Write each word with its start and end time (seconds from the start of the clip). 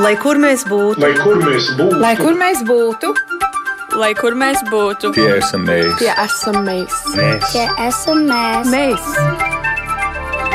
Lai 0.00 0.14
kur 0.16 0.38
mēs 0.40 0.62
būtu, 0.64 1.02
lai 1.02 1.12
kur 1.18 1.36
mēs 1.36 1.66
būtu, 1.76 1.98
lai 2.00 2.12
kur 2.16 2.36
mēs 2.38 2.62
būtu, 2.64 3.10
lai 4.00 4.12
kur 4.16 4.32
mēs 4.40 4.62
būtu, 4.70 5.10
tie 5.12 5.26
esam 5.36 5.66
mēs, 5.68 5.98
tie 6.00 6.08
esam 6.22 6.62
mēs, 6.64 6.94
mēs. 7.12 7.50
tie 7.52 7.66
esam 7.84 8.22
mēs. 8.24 8.70
mēs. 8.72 9.10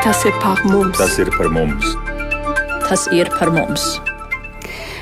tas 0.01 0.25
ir 0.25 0.33
par 0.41 0.63
mums. 0.65 0.97
Tas 0.97 1.19
ir 1.21 1.29
par 1.37 1.51
mums. 1.53 1.93
Tas 2.89 3.05
ir 3.13 3.29
par 3.37 3.53
mums. 3.53 3.85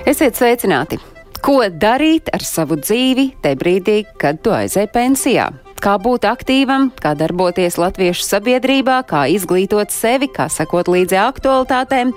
Esiet 0.03 0.35
sveicināti! 0.35 0.99
Ko 1.39 1.61
darīt 1.69 2.27
ar 2.35 2.43
savu 2.43 2.75
dzīvi 2.81 3.29
tajā 3.39 3.61
brīdī, 3.61 3.97
kad 4.19 4.43
tu 4.43 4.51
aizej 4.51 4.89
pensijā? 4.91 5.47
Kā 5.79 5.95
būt 6.01 6.27
aktīvam, 6.27 6.89
kā 6.99 7.15
darboties 7.15 7.79
latviešu 7.79 8.25
sabiedrībā, 8.25 9.03
kā 9.07 9.27
izglītot 9.31 9.95
sevi, 9.95 10.27
kā 10.27 10.49
sekot 10.51 10.91
līdzi 10.91 11.23
aktualitātēm? 11.23 12.11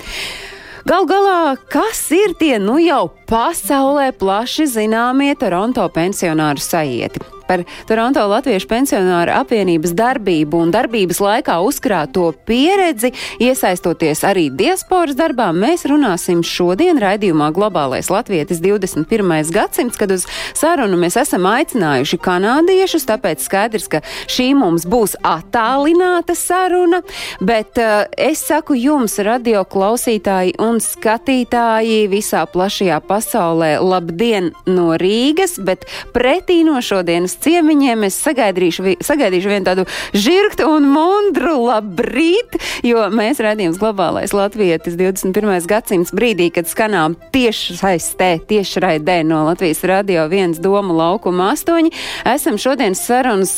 Gal 0.89 1.05
galā, 1.05 1.53
kas 1.69 1.99
ir 2.17 2.33
tie 2.41 2.55
nu 2.57 2.79
jau 2.81 3.11
pasaulē 3.29 4.07
plaši 4.17 4.65
zināmie 4.73 5.35
Toronto 5.37 5.85
pensionāru 5.93 6.65
sajieti? 6.65 7.21
Par 7.49 7.63
Toronto 7.89 8.21
Latviešu 8.29 8.69
pensionāru 8.69 9.33
apvienības 9.39 9.95
darbību 9.97 10.59
un 10.67 10.73
darbības 10.75 11.21
laikā 11.25 11.55
uzkrāto 11.65 12.27
pieredzi, 12.45 13.15
iesaistoties 13.41 14.21
arī 14.29 14.49
diasporas 14.53 15.17
darbā, 15.17 15.47
mēs 15.57 15.87
runāsim 15.89 16.43
šodien 16.45 17.01
raidījumā 17.01 17.49
Globālais 17.57 18.11
Latvietis 18.13 18.61
21. 18.61 19.33
gadsimts, 19.55 19.97
kad 19.97 20.13
uz 20.13 20.27
sarunu 20.53 20.99
mēs 21.01 21.17
esam 21.23 21.49
aicinājuši 21.49 22.19
kanādiešus, 22.21 23.09
tāpēc 23.09 23.47
skaidrs, 23.47 23.89
ka 23.89 24.03
šī 24.29 24.51
mums 24.59 24.85
būs 24.85 25.17
attālināta 25.25 26.37
saruna, 26.37 27.01
bet 27.41 27.81
uh, 27.81 28.05
es 28.13 28.45
saku 28.45 28.77
jums, 28.77 29.17
radio 29.25 29.65
klausītāji 29.65 30.59
un 30.61 30.83
skatītāji 30.85 32.05
visā 32.13 32.45
plašajā 32.53 33.01
pasaulē, 33.09 33.73
labdien 33.81 34.53
no 34.69 34.93
Rīgas, 35.01 35.57
bet 35.65 35.89
pretī 36.13 36.61
no 36.69 36.83
šodienas 36.85 37.38
ciemiņiem 37.45 38.07
es 38.09 38.19
sagaidīšu, 38.25 38.85
sagaidīšu 39.05 39.53
vienu 39.53 39.69
tādu 39.69 39.87
žirgtu 40.17 40.69
un 40.71 40.89
mundru 40.93 41.57
labrīt, 41.67 42.59
jo 42.87 43.07
mēs 43.15 43.43
redzījums 43.45 43.81
globālais 43.81 44.35
latvietis 44.37 44.97
21. 44.99 45.67
gadsimts 45.69 46.15
brīdī, 46.15 46.51
kad 46.55 46.69
skanām 46.71 47.17
tieši 47.35 47.79
saistē, 47.79 48.31
tieši 48.49 48.83
raidē 48.85 49.21
no 49.27 49.45
Latvijas 49.49 49.85
radio 49.89 50.27
viens 50.31 50.61
doma 50.63 50.95
laukuma 50.95 51.53
astoņi, 51.55 51.93
esam 52.29 52.59
šodienas 52.61 53.03
sarunas 53.07 53.55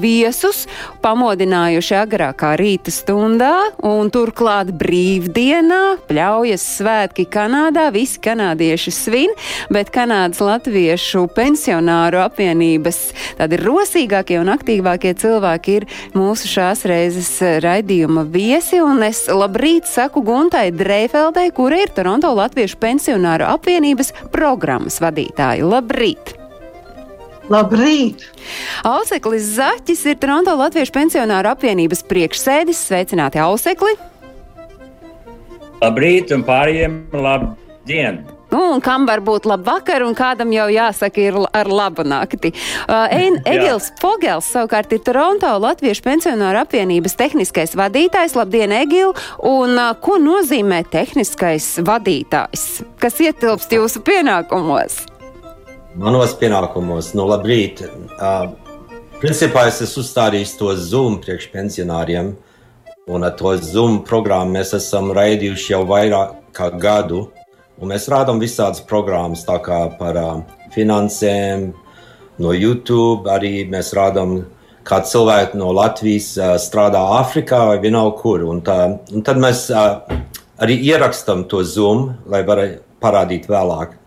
viesus 0.00 0.64
pamodinājuši 1.04 1.96
agrākā 2.00 2.54
rīta 2.60 2.92
stundā 2.94 3.52
un 3.84 4.10
turklāt 4.14 4.72
brīvdienā, 4.78 5.82
pļaujas 6.08 6.64
svētki 6.78 7.26
Kanādā, 7.34 7.88
visi 7.94 8.20
kanādieši 8.24 8.92
svin, 8.94 9.34
bet 9.74 9.92
Kanādas 9.94 10.42
latviešu 10.44 11.26
pensionāru 11.34 12.22
apvienības 12.24 13.00
tādi 13.38 13.58
rosīgākie 13.62 14.38
un 14.40 14.52
aktīvākie 14.54 15.14
cilvēki 15.20 15.76
ir 15.80 15.88
mūsu 16.16 16.50
šās 16.50 16.84
reizes 16.90 17.32
raidījuma 17.64 18.26
viesi. 18.30 18.80
Un 18.84 19.02
es 19.06 19.24
labrīt 19.30 19.88
saku 19.90 20.22
Guntai 20.24 20.68
Dreifeldei, 20.74 21.50
kura 21.54 21.82
ir 21.84 21.92
Toronto 21.94 22.32
Latviešu 22.36 22.80
pensionāru 22.82 23.48
apvienības 23.50 24.14
programmas 24.34 25.00
vadītāja. 25.02 25.66
Labrīt! 25.68 26.34
Labrīt! 27.52 28.24
Auseklis 28.88 29.50
Zaķis 29.58 30.06
ir 30.08 30.20
Toronto 30.20 30.54
Latviešu 30.56 30.94
pensionāru 30.96 31.52
apvienības 31.52 32.04
priekšsēdis. 32.08 32.80
Sveicināti, 32.88 33.42
Ausekli! 33.44 33.92
Labrīt 35.82 36.32
un 36.32 36.46
pārējiem 36.46 37.02
labdien! 37.12 38.22
Nu, 38.54 38.60
un 38.70 38.82
kam 38.84 39.02
var 39.08 39.18
būt 39.26 39.48
labi 39.50 39.66
vakar, 39.66 40.04
un 40.06 40.14
kādam 40.14 40.52
jau 40.54 40.68
jāsaka, 40.70 41.18
ir 41.18 41.38
ar 41.58 41.66
labu 41.66 42.04
nakti. 42.06 42.52
Uh, 42.86 43.10
Egils 43.50 43.88
Fogels 43.98 44.46
savukārt 44.54 44.94
ir 44.94 45.00
Toronto 45.02 45.50
Latviešu 45.58 46.04
pensionāru 46.04 46.60
apvienības 46.62 47.18
tehniskais 47.18 47.74
vadītājs. 47.74 48.36
Labdien, 48.38 48.70
Egil! 48.78 49.10
Un 49.42 49.74
uh, 49.74 49.90
ko 49.98 50.20
nozīmē 50.22 50.84
tehniskais 50.92 51.80
vadītājs? 51.82 52.84
Kas 53.02 53.18
ietilpst 53.26 53.74
jūsu 53.74 54.04
pienākumos? 54.06 55.02
Manos 55.98 56.38
pienākumos, 56.38 57.10
nu 57.18 57.26
labrīt! 57.26 57.82
Uh, 58.14 58.52
principā 59.18 59.66
es 59.72 59.82
esmu 59.82 60.06
uzstādījis 60.06 60.54
to 60.62 60.70
Zoom 60.78 61.18
priekš 61.26 61.50
pensionāriem, 61.50 62.36
un 63.10 63.26
ar 63.26 63.34
to 63.34 63.58
Zoom 63.58 64.04
programmu 64.06 64.60
mēs 64.60 64.76
esam 64.78 65.10
raidījuši 65.10 65.74
jau 65.74 65.88
vairāk 65.90 66.38
kā 66.54 66.70
gadu. 66.78 67.32
Un 67.82 67.90
mēs 67.90 68.06
rādām 68.12 68.38
visādas 68.42 68.82
programmas, 68.86 69.42
tā 69.46 69.56
kā 69.64 69.80
par 69.98 70.18
uh, 70.20 70.36
finansēm, 70.74 71.72
no 72.38 72.52
YouTube. 72.54 73.30
Arī 73.30 73.64
mēs 73.70 73.92
rādām, 73.96 74.42
kā 74.86 75.00
cilvēki 75.06 75.58
no 75.60 75.72
Latvijas 75.74 76.34
uh, 76.38 76.54
strādā 76.60 77.02
Āfrikā 77.20 77.64
vai 77.72 77.80
vienalga 77.82 78.18
kur. 78.20 78.46
Un, 78.50 78.62
tā, 78.64 78.78
un 79.12 79.26
tad 79.26 79.40
mēs 79.42 79.66
uh, 79.74 80.00
arī 80.62 80.78
ierakstām 80.90 81.46
to 81.50 81.64
Zoom, 81.66 82.12
lai 82.30 82.44
varētu 82.46 82.82
parādīt 83.04 83.48
vēlāk. 83.50 83.98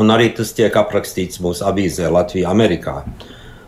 Un 0.00 0.12
arī 0.12 0.30
tas 0.36 0.50
tiek 0.52 0.74
aprakstīts 0.76 1.40
mūsu 1.40 1.64
avīzē 1.64 2.10
Latvijā, 2.12 2.50
Amerikā. 2.50 2.98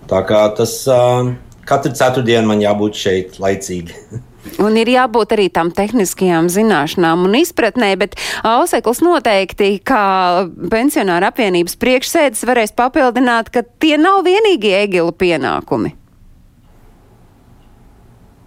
Tā 0.09 0.23
kā 0.29 0.43
tas 0.57 0.75
uh, 0.91 1.31
katru 1.69 1.93
ceturtdienu 1.97 2.49
man 2.51 2.65
jābūt 2.65 2.99
šeit 3.01 3.39
laicīgi. 3.43 3.97
Un 4.63 4.77
ir 4.81 4.91
jābūt 4.91 5.35
arī 5.37 5.47
tam 5.53 5.71
tehniskajām 5.75 6.49
zināšanām 6.53 7.27
un 7.29 7.37
izpratnē, 7.39 7.93
bet 8.01 8.17
Auseklis 8.47 9.03
noteikti, 9.05 9.71
kā 9.87 10.49
pensionāra 10.73 11.31
apvienības 11.33 11.77
priekšsēdis, 11.81 12.45
varēs 12.49 12.75
papildināt, 12.79 13.53
ka 13.55 13.63
tie 13.83 13.97
nav 14.01 14.25
vienīgie 14.27 14.75
Egila 14.85 15.15
pienākumi. 15.15 15.95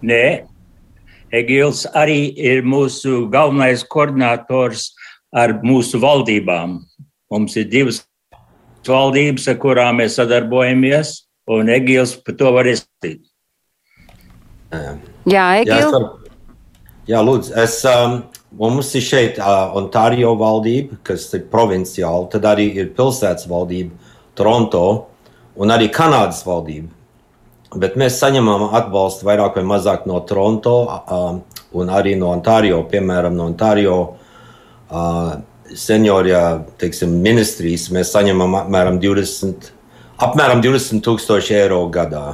Nē, 0.02 0.24
Egils 1.32 1.86
arī 1.96 2.32
ir 2.36 2.64
mūsu 2.66 3.26
galvenais 3.32 3.84
koordinators 3.88 4.90
ar 5.32 5.54
mūsu 5.64 6.00
valdībām. 6.02 6.80
Mums 7.32 7.56
ir 7.56 7.70
divas 7.72 8.02
valdības, 8.84 9.46
ar 9.48 9.60
kurām 9.62 10.02
mēs 10.02 10.18
sadarbojamies, 10.18 11.14
un 11.48 11.72
Egils 11.72 12.18
par 12.20 12.36
to 12.36 12.52
var 12.52 12.68
izteikt. 12.68 13.24
Jā, 15.28 15.46
Egil. 15.60 15.92
Jā, 15.94 16.08
jā, 17.14 17.20
lūdzu. 17.22 17.52
Es, 17.62 17.76
um, 17.86 18.22
mums 18.58 18.90
ir 18.98 19.04
šeit 19.06 19.38
uh, 19.38 19.74
Ontārio 19.78 20.34
valdība, 20.38 20.98
kas 21.06 21.28
ir 21.36 21.46
provinciāla, 21.52 22.26
tad 22.32 22.48
arī 22.50 22.70
ir 22.78 22.90
pilsētas 22.96 23.46
valdība, 23.50 23.94
Toronto 24.38 24.84
un 25.60 25.72
arī 25.74 25.90
Kanādas 25.92 26.42
valdība. 26.46 26.90
Bet 27.72 27.96
mēs 28.00 28.18
saņemam 28.20 28.68
atbalstu 28.76 29.24
vairāk 29.28 29.56
vai 29.56 29.64
mazāk 29.64 30.04
no 30.08 30.18
Toronto 30.28 30.76
uh, 30.84 31.38
un 31.72 31.92
arī 31.92 32.16
no 32.20 32.32
Ontārio, 32.34 32.82
piemēram, 32.90 33.36
no 33.36 33.46
Ontārio 33.48 33.96
uh, 34.92 35.38
senjorija 35.76 36.62
teiksim, 36.80 37.14
ministrijas. 37.24 37.88
Mēs 37.94 38.12
saņemam 38.12 38.58
apmēram 38.64 38.98
20, 39.00 39.70
apmēram 40.26 40.64
20 40.64 41.04
tūkstoši 41.06 41.56
eiro 41.62 41.84
gadā. 41.92 42.26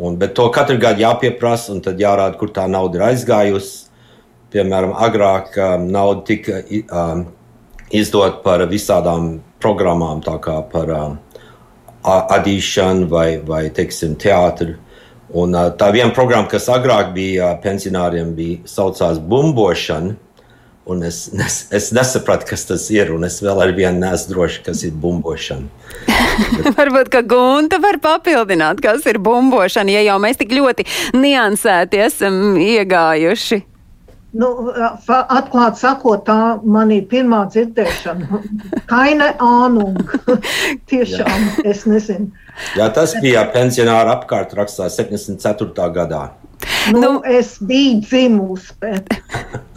Un, 0.00 0.16
bet 0.16 0.32
to 0.32 0.46
katru 0.48 0.78
gadu 0.80 1.02
jāpieprasa, 1.04 1.74
un 1.74 1.82
tad 1.84 1.98
jārāda, 2.00 2.38
kur 2.40 2.48
tā 2.56 2.64
nauda 2.72 2.96
ir 2.96 3.02
aizgājusi. 3.10 3.90
Piemēram, 4.50 4.94
agrāk 4.96 5.58
um, 5.60 5.84
nauda 5.92 6.24
tika 6.26 6.62
um, 6.64 7.26
izdot 7.94 8.40
par 8.42 8.64
visādām 8.70 9.34
programmām, 9.60 10.22
tā 10.24 10.38
kā 10.42 10.56
par 10.72 10.90
um, 10.96 11.18
adīšanu 12.02 13.10
vai, 13.12 13.26
vai 13.44 13.66
teiksim, 13.76 14.16
teātru. 14.18 14.78
Un, 15.36 15.52
uh, 15.52 15.68
tā 15.76 15.90
viena 15.92 16.14
programma, 16.16 16.48
kas 16.48 16.70
agrāk 16.72 17.12
bija 17.14 17.52
uh, 17.52 17.60
pensionāriem, 17.62 18.32
bija 18.34 18.64
saucās 18.72 19.20
bumbošana. 19.20 20.16
Un 20.90 21.04
es, 21.06 21.28
es, 21.46 21.56
es 21.70 21.92
nesapratu, 21.94 22.48
kas 22.50 22.64
tas 22.66 22.88
ir, 22.90 23.12
un 23.14 23.22
es 23.22 23.36
vēl 23.44 23.60
ar 23.62 23.70
vienu 23.76 24.02
neesmu 24.02 24.32
drošs, 24.32 24.56
kas 24.66 24.80
ir 24.88 24.96
bumbošana. 24.98 25.68
Bet... 26.08 26.70
Varbūt, 26.80 27.10
ka 27.12 27.20
Gunta 27.30 27.78
var 27.78 28.00
papildināt, 28.02 28.82
kas 28.82 29.06
ir 29.06 29.20
bumbošana, 29.22 29.94
ja 29.94 30.02
jau 30.08 30.16
mēs 30.22 30.40
tik 30.40 30.50
ļoti 30.56 30.88
niansēti 31.14 32.02
esam 32.08 32.58
iegājuši. 32.58 33.60
Nu, 34.40 34.50
atklāti 35.06 35.82
sakot, 35.82 36.24
tā 36.26 36.58
man 36.62 36.90
ir 36.94 37.06
pirmā 37.10 37.44
dzirdēšana. 37.54 38.42
Kaina 38.90 39.32
ānung. 39.42 39.98
Tiešām, 40.90 41.48
Jā. 41.62 41.70
es 41.70 41.86
nezinu. 41.86 42.30
Jā, 42.78 42.90
tas 42.94 43.14
bija 43.22 43.46
pensionāra 43.54 44.18
apkārt 44.18 44.58
rakstā 44.58 44.90
74. 44.90 45.90
gadā. 45.94 46.28
Nu, 46.90 47.00
nu, 47.00 47.16
es 47.26 47.56
biju 47.62 48.02
dzimusi, 48.02 48.74
bet. 48.82 49.18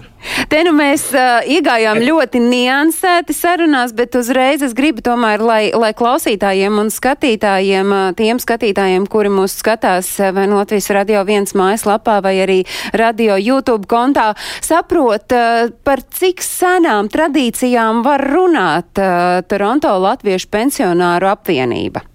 Te 0.49 0.61
nu 0.63 0.71
mēs 0.75 1.09
uh, 1.11 1.43
iegājām 1.49 1.99
ļoti 2.03 2.39
niansēti 2.43 3.35
sarunās, 3.35 3.93
bet 3.95 4.15
uzreiz 4.15 4.63
es 4.65 4.75
gribu 4.77 5.03
tomēr, 5.03 5.43
lai, 5.43 5.61
lai 5.75 5.91
klausītājiem 5.97 6.79
un 6.79 6.91
skatītājiem, 6.93 7.91
uh, 7.91 8.13
tiem 8.17 8.39
skatītājiem, 8.41 9.07
kuri 9.11 9.31
mūs 9.33 9.57
skatās 9.59 10.13
vai 10.35 10.47
Latvijas 10.51 10.89
radio 10.95 11.23
viens 11.27 11.55
mājaslapā 11.57 12.19
vai 12.23 12.37
arī 12.45 12.59
radio 12.95 13.35
YouTube 13.39 13.89
kontā, 13.91 14.31
saprot, 14.63 15.35
uh, 15.35 15.73
par 15.83 16.05
cik 16.15 16.43
senām 16.45 17.11
tradīcijām 17.11 18.01
var 18.05 18.23
runāt 18.31 19.03
uh, 19.03 19.43
Toronto 19.47 19.91
Latviešu 20.07 20.49
pensionāru 20.53 21.31
apvienība. 21.33 22.07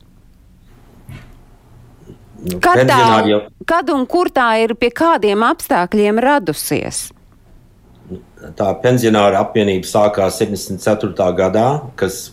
Nu, 2.39 2.61
kad, 2.63 2.85
tā, 2.87 3.45
kad 3.67 3.89
un 3.91 4.05
kur 4.07 4.31
tā 4.31 4.53
ir, 4.63 4.77
pie 4.79 4.93
kādiem 4.95 5.43
apstākļiem 5.43 6.21
radusies? 6.23 7.09
Tā 8.59 8.69
pensionāra 8.83 9.43
apvienība 9.43 9.89
sākās 9.89 10.39
74. 10.41 11.29
gadā, 11.39 11.67
kas 11.99 12.29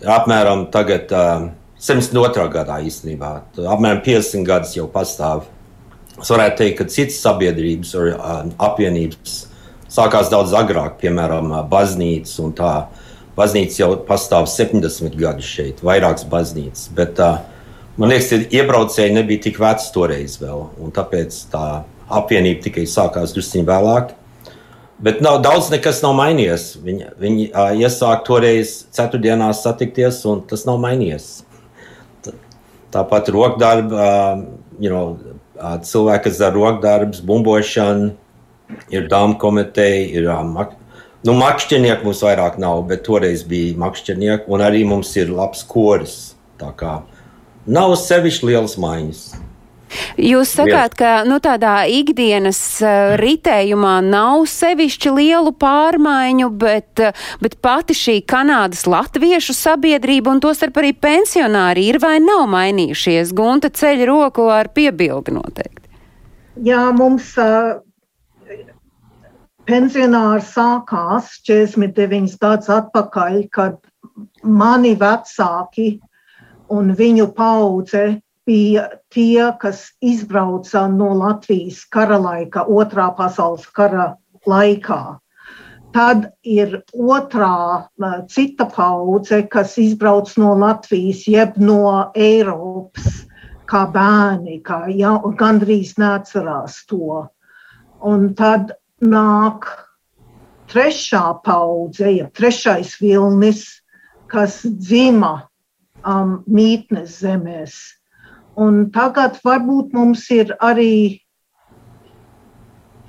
apmēram 0.00 0.68
tagad, 0.72 1.12
uh, 1.12 1.48
72. 1.84 2.48
gadā 2.52 2.78
īstenībā. 2.86 3.30
Apmēram 3.68 4.00
50 4.04 4.46
gadus 4.48 4.76
jau 4.76 4.86
pastāv. 4.90 5.44
Es 6.20 6.30
varētu 6.30 6.62
teikt, 6.62 6.76
ka 6.78 6.86
citas 6.88 7.18
sabiedrības 7.24 7.94
un 8.00 8.12
uh, 8.14 8.36
apvienības 8.68 9.38
sākās 9.92 10.30
daudz 10.32 10.54
agrāk, 10.56 10.98
piemēram, 11.02 11.52
baznīcas 11.70 12.38
un 12.44 12.54
tā. 12.56 12.74
Baznīca 13.34 13.80
jau 13.80 13.88
pastāv 14.06 14.46
70 14.46 15.16
gadus 15.18 15.48
šeit, 15.50 15.80
vairākas 15.82 16.22
baznīcas. 16.30 16.86
Bet, 16.94 17.18
uh, 17.18 17.42
man 17.98 18.12
liekas, 18.14 18.30
ka 18.30 18.60
iebraucēji 18.60 19.16
nebija 19.16 19.48
tik 19.48 19.58
veci 19.58 19.90
toreiz 19.94 20.38
vēl, 20.38 20.68
un 20.78 20.94
tāpēc 20.94 21.40
tā 21.50 21.64
apvienība 22.14 22.62
tikai 22.68 22.86
sākās 22.88 23.34
drusciņā 23.34 23.66
vēlāk. 23.68 24.14
Bet 25.04 25.20
nav, 25.20 25.42
daudz 25.44 25.68
nekas 25.72 25.98
nav 26.00 26.14
mainījies. 26.16 26.62
Viņi, 26.80 27.10
viņi 27.20 27.48
uh, 27.50 27.72
iesāka 27.76 28.24
toreiz 28.24 28.76
ceturtdienās 28.94 29.60
satikties, 29.66 30.22
un 30.30 30.40
tas 30.48 30.64
nav 30.64 30.78
mainījies. 30.80 31.42
Tāpat 32.94 33.28
rokdarba, 33.34 34.06
uh, 34.06 34.44
you 34.80 34.88
know, 34.88 35.18
uh, 35.58 35.76
cilvēki, 35.84 36.28
kas 36.28 36.40
dara 36.40 36.56
rokdarbus, 36.56 37.20
bumbošanu, 37.26 38.14
ir 38.94 39.10
dāmas 39.10 39.36
komiteja, 39.42 40.06
ir 40.16 40.30
uh, 40.30 40.40
mak 40.46 40.72
nu, 41.24 41.34
makšķernieki 41.36 42.06
mums 42.06 42.22
vairāk 42.24 42.56
nav, 42.62 42.84
bet 42.88 43.04
toreiz 43.04 43.44
bija 43.48 43.76
makšķernieki, 43.84 44.48
un 44.48 44.64
arī 44.64 44.84
mums 44.88 45.12
ir 45.20 45.32
labs 45.32 45.66
koris. 45.68 46.18
Tā 46.60 46.70
kā 46.78 47.00
nav 47.66 47.96
sevišķi 48.00 48.54
liels 48.54 48.78
maiņas. 48.80 49.26
Jūs 50.18 50.54
sakāt, 50.56 50.94
ka 50.98 51.10
nu, 51.28 51.38
tādā 51.42 51.84
ikdienas 51.90 52.58
uh, 52.82 53.14
ritējumā 53.20 53.96
nav 54.04 54.46
sevišķi 54.50 55.12
lielu 55.14 55.52
pārmaiņu, 55.60 56.50
bet, 56.58 57.02
uh, 57.02 57.24
bet 57.42 57.56
pati 57.64 57.96
šī 57.98 58.18
Kanādas 58.28 58.86
latviešu 58.90 59.54
sabiedrība 59.56 60.32
un 60.34 60.42
tostarp 60.44 60.80
arī 60.82 60.94
pensionāri 60.96 61.88
ir 61.92 62.00
vai 62.02 62.16
nav 62.22 62.46
mainījušies? 62.52 63.34
Gunta 63.36 63.70
ceļ 63.70 64.04
roku 64.10 64.48
ar 64.50 64.72
piebildi 64.74 65.34
noteikti. 65.36 65.88
Jā, 66.64 66.86
mums 66.94 67.32
uh, 67.40 67.76
pensionāri 69.68 70.44
sākās 70.46 71.38
49 71.48 72.38
gadus 72.40 72.70
atpakaļ, 72.72 73.40
kad 73.54 73.78
mani 74.42 74.94
vecāki 75.00 75.98
un 76.72 76.92
viņu 76.96 77.30
paudze 77.36 78.04
bija 78.46 78.88
tie, 79.12 79.52
kas 79.60 79.86
izbrauca 80.04 80.86
no 80.88 81.12
Latvijas 81.18 81.84
kara 81.90 82.18
laika, 82.20 82.64
otrā 82.68 83.10
pasaules 83.16 83.66
kara 83.76 84.14
laikā. 84.46 85.18
Tad 85.94 86.26
ir 86.42 86.80
otrā, 86.98 87.86
cita 88.28 88.66
paudze, 88.66 89.44
kas 89.46 89.76
izbrauc 89.78 90.32
no 90.42 90.56
Latvijas, 90.58 91.22
jeb 91.30 91.54
no 91.56 92.10
Eiropas, 92.18 93.22
kā 93.70 93.84
bērni, 93.94 94.58
kā 94.66 94.84
ja, 94.90 95.14
gandrīz 95.38 95.94
neatcerās 96.02 96.82
to. 96.90 97.22
Un 98.04 98.32
tad 98.36 98.74
nāk 99.00 99.70
trešā 100.72 101.24
paudze, 101.46 102.10
ja 102.10 102.28
trešais 102.34 102.98
vilnis, 103.00 103.64
kas 104.26 104.64
dzima 104.66 105.36
um, 106.02 106.40
mītnes 106.50 107.20
zemēs 107.22 107.78
Un 108.54 108.90
tagad 108.94 109.40
varbūt 109.42 109.94
mums 109.96 110.30
ir 110.30 110.52
arī 110.62 111.18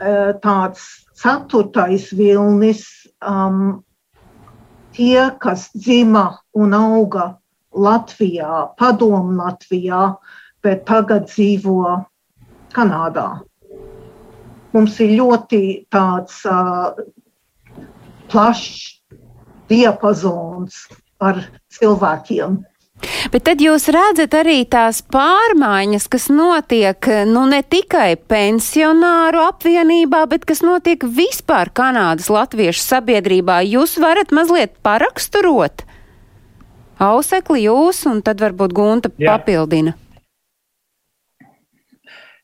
uh, 0.02 0.34
tāds 0.42 1.06
ceturtais 1.14 2.10
vilnis, 2.18 2.82
um, 3.22 3.84
tie, 4.96 5.30
kas 5.40 5.70
dzima 5.76 6.40
un 6.58 6.74
auga 6.74 7.38
Latvijā, 7.76 8.74
padomu 8.80 9.36
Latvijā, 9.38 10.16
bet 10.66 10.86
tagad 10.90 11.30
dzīvo 11.30 12.06
Kanādā. 12.76 13.42
Mums 14.74 15.00
ir 15.00 15.14
ļoti 15.20 15.88
tāds 15.94 16.42
uh, 16.50 16.92
plašs 18.32 19.02
diapazons 19.70 20.88
ar 21.24 21.40
cilvēkiem. 21.78 22.58
Bet 23.34 23.46
tad 23.48 23.64
jūs 23.64 23.88
redzat 23.94 24.36
arī 24.38 24.62
tās 24.70 25.02
pārmaiņas, 25.14 26.08
kas 26.12 26.30
notiek 26.34 27.10
nu, 27.30 27.46
ne 27.50 27.62
tikai 27.62 28.16
pensionāru 28.30 29.42
apvienībā, 29.48 30.26
bet 30.32 30.46
kas 30.48 30.64
notiek 30.66 31.04
vispār 31.04 31.74
Kanādas 31.76 32.32
latviešu 32.34 32.84
sabiedrībā. 32.84 33.62
Jūs 33.66 33.98
varat 34.02 34.34
mazliet 34.36 34.78
paraksturot 34.86 35.86
ausekli 37.02 37.66
jūs, 37.66 38.06
un 38.10 38.22
tad 38.26 38.42
varbūt 38.44 38.74
Gunta 38.76 39.12
Jā. 39.20 39.36
papildina. 39.36 39.96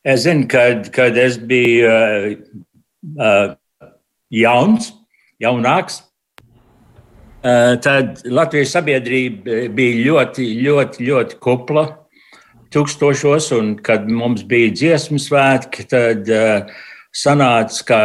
Es 0.02 0.24
zinu, 0.24 0.48
kad, 0.50 0.88
kad 0.94 1.16
es 1.16 1.38
biju 1.38 1.86
uh, 1.86 2.32
uh, 3.22 3.54
jauns, 4.34 4.90
jaunāks, 5.42 6.00
tad 7.42 8.22
Latvijas 8.30 8.74
sabiedrība 8.76 9.66
bija 9.74 9.98
ļoti, 10.06 10.46
ļoti, 10.62 11.06
ļoti 11.08 11.38
kupla 11.42 11.86
tūkstošos, 12.72 13.50
un 13.56 13.74
kad 13.84 14.08
mums 14.08 14.44
bija 14.48 14.72
dziesmu 14.72 15.20
svētki, 15.20 15.86
tad 15.90 16.28
uh, 16.32 16.70
sanāca 17.12 17.86
kā 17.88 18.02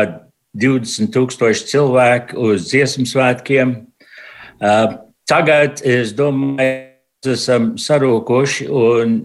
20 0.58 1.12
tūkstoši 1.14 1.68
cilvēku 1.72 2.50
uz 2.50 2.68
dziesmu 2.72 3.08
svētkiem. 3.08 3.76
Uh, 4.58 4.98
tagad, 5.30 5.84
es 5.86 6.16
domāju, 6.18 6.58
mēs 6.58 7.38
esam 7.38 7.76
sarūkuši, 7.80 8.68
un 8.74 9.18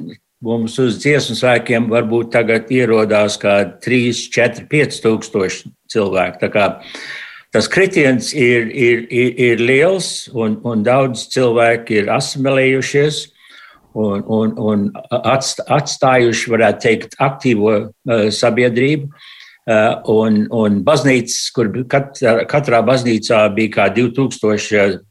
mums 0.43 0.79
uz 0.82 0.99
dziesmu 1.03 1.38
svētkiem 1.38 1.88
varbūt 1.91 2.32
tagad 2.35 2.70
ierodās 2.75 3.38
kā 3.41 3.62
3, 3.85 4.12
4, 4.35 4.67
5 4.70 5.03
tūkstoši 5.06 5.73
cilvēku. 5.93 6.43
Tas 7.53 7.69
kritiens 7.69 8.31
ir, 8.33 8.71
ir, 8.73 9.05
ir, 9.13 9.35
ir 9.37 9.61
liels, 9.61 10.31
un, 10.33 10.57
un 10.65 10.81
daudz 10.87 11.27
cilvēki 11.35 11.99
ir 12.01 12.09
asimilējušies 12.15 13.19
un, 13.93 14.23
un, 14.25 14.55
un 14.56 14.87
atstājuši, 15.13 16.49
varētu 16.55 16.82
teikt, 16.87 17.19
aktīvo 17.21 17.75
uh, 17.77 18.25
sabiedrību. 18.32 19.11
Uh, 19.63 20.01
un, 20.11 20.41
un 20.49 20.81
baznīcas, 20.82 21.53
kur 21.55 21.69
katrā, 21.93 22.41
katrā 22.51 22.81
baznīcā 22.89 23.44
bija 23.55 23.75
kā 23.77 23.87
2000 23.94 25.03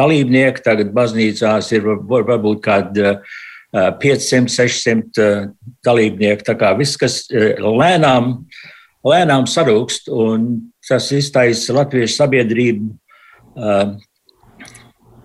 dalībnieki, 0.00 0.64
tagad 0.64 0.96
baznīcās 0.96 1.68
ir 1.76 1.84
varbūt 1.84 2.64
kādi 2.64 3.06
uh, 3.12 3.38
500, 4.00 4.48
600 4.56 5.30
dalībnieki. 5.84 6.48
Tā 6.48 6.56
kā 6.58 6.72
viss, 6.80 6.96
kas 6.98 7.26
lēnām, 7.30 8.32
lēnām 9.06 9.46
sarūkst, 9.46 10.08
un 10.10 10.48
tas 10.90 11.08
iztaisa 11.14 11.74
latviešu 11.78 12.16
sabiedrību 12.18 12.90
uh, 12.90 13.94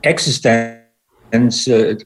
eksistenci 0.06 1.74
uh, 1.74 2.06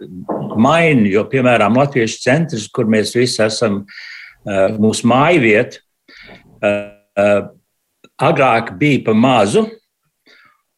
maini, 0.60 1.12
jo, 1.14 1.26
piemēram, 1.30 1.78
Latviešu 1.80 2.22
centrs, 2.24 2.68
kur 2.74 2.90
mēs 2.90 3.14
visi 3.18 3.42
esam, 3.46 3.82
uh, 3.84 4.78
mūsu 4.82 5.08
māju 5.10 5.44
vieta, 5.44 5.82
uh, 6.64 6.80
uh, 7.20 7.42
agrāk 8.20 8.74
bija 8.80 9.04
pa 9.08 9.16
mazu, 9.16 9.66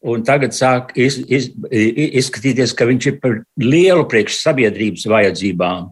un 0.01 0.23
tagad 0.25 0.55
sāk 0.57 0.95
iz, 0.97 1.19
iz, 1.29 1.51
izskatīties, 1.69 2.73
ka 2.73 2.89
viņš 2.89 3.09
ir 3.11 3.19
par 3.21 3.38
lielu 3.61 4.07
priekš 4.09 4.39
sabiedrības 4.41 5.05
vajadzībām. 5.09 5.91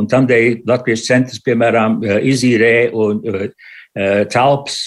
Un 0.00 0.06
tādēļ 0.08 0.62
Latvijas 0.70 1.04
centrs, 1.08 1.42
piemēram, 1.44 2.00
uh, 2.00 2.16
izīrē 2.24 2.90
un 2.96 3.20
telpas 4.30 4.84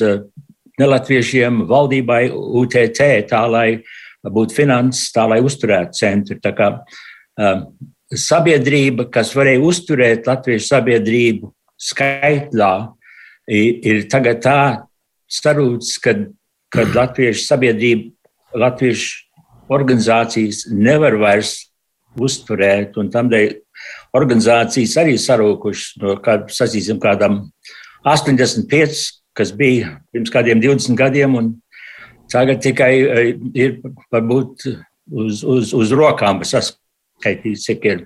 nelatviešiem 0.81 1.63
valdībai 1.69 2.27
UTT, 2.33 3.01
tā 3.29 3.41
lai 3.49 3.67
būtu 4.23 4.55
finanses, 4.55 5.11
tā 5.13 5.25
lai 5.29 5.41
uzturētu 5.43 5.99
centru. 5.99 6.39
Tā 6.41 6.53
kā 6.57 6.69
um, 6.79 7.65
sabiedrība, 8.09 9.07
kas 9.11 9.33
varēja 9.35 9.63
uzturēt 9.63 10.29
latviešu 10.29 10.69
sabiedrību 10.69 11.51
skaitlā, 11.81 12.73
ir, 13.51 14.05
tagad 14.11 14.41
tā 14.43 14.59
sarūts, 15.31 15.97
ka, 16.03 16.15
kad 16.73 16.95
latviešu 16.95 17.45
sabiedrība, 17.45 18.11
latviešu 18.53 19.73
organizācijas 19.73 20.67
nevar 20.69 21.17
vairs 21.21 21.57
uzturēt, 22.19 22.97
un 23.01 23.09
tādēļ 23.13 23.55
organizācijas 24.13 24.93
arī 25.01 25.15
sarūkušas 25.17 25.97
no 26.03 26.15
kāda, 26.23 26.53
sasīsim, 26.53 26.99
kādam 27.01 27.47
85, 28.05 29.22
kas 29.37 29.53
bija 29.55 29.97
pirms 30.13 30.31
kādiem 30.33 30.61
20 30.63 30.97
gadiem, 30.99 31.35
un 31.39 31.51
tagad 32.31 32.61
tikai 32.63 32.93
eh, 33.01 33.33
ir 33.57 33.77
varbūt 34.13 34.67
uz, 34.69 35.43
uz, 35.43 35.73
uz 35.73 35.93
rokām 35.93 36.41
saskaitīts, 36.47 37.67
cik 37.67 37.87
ir 37.89 38.05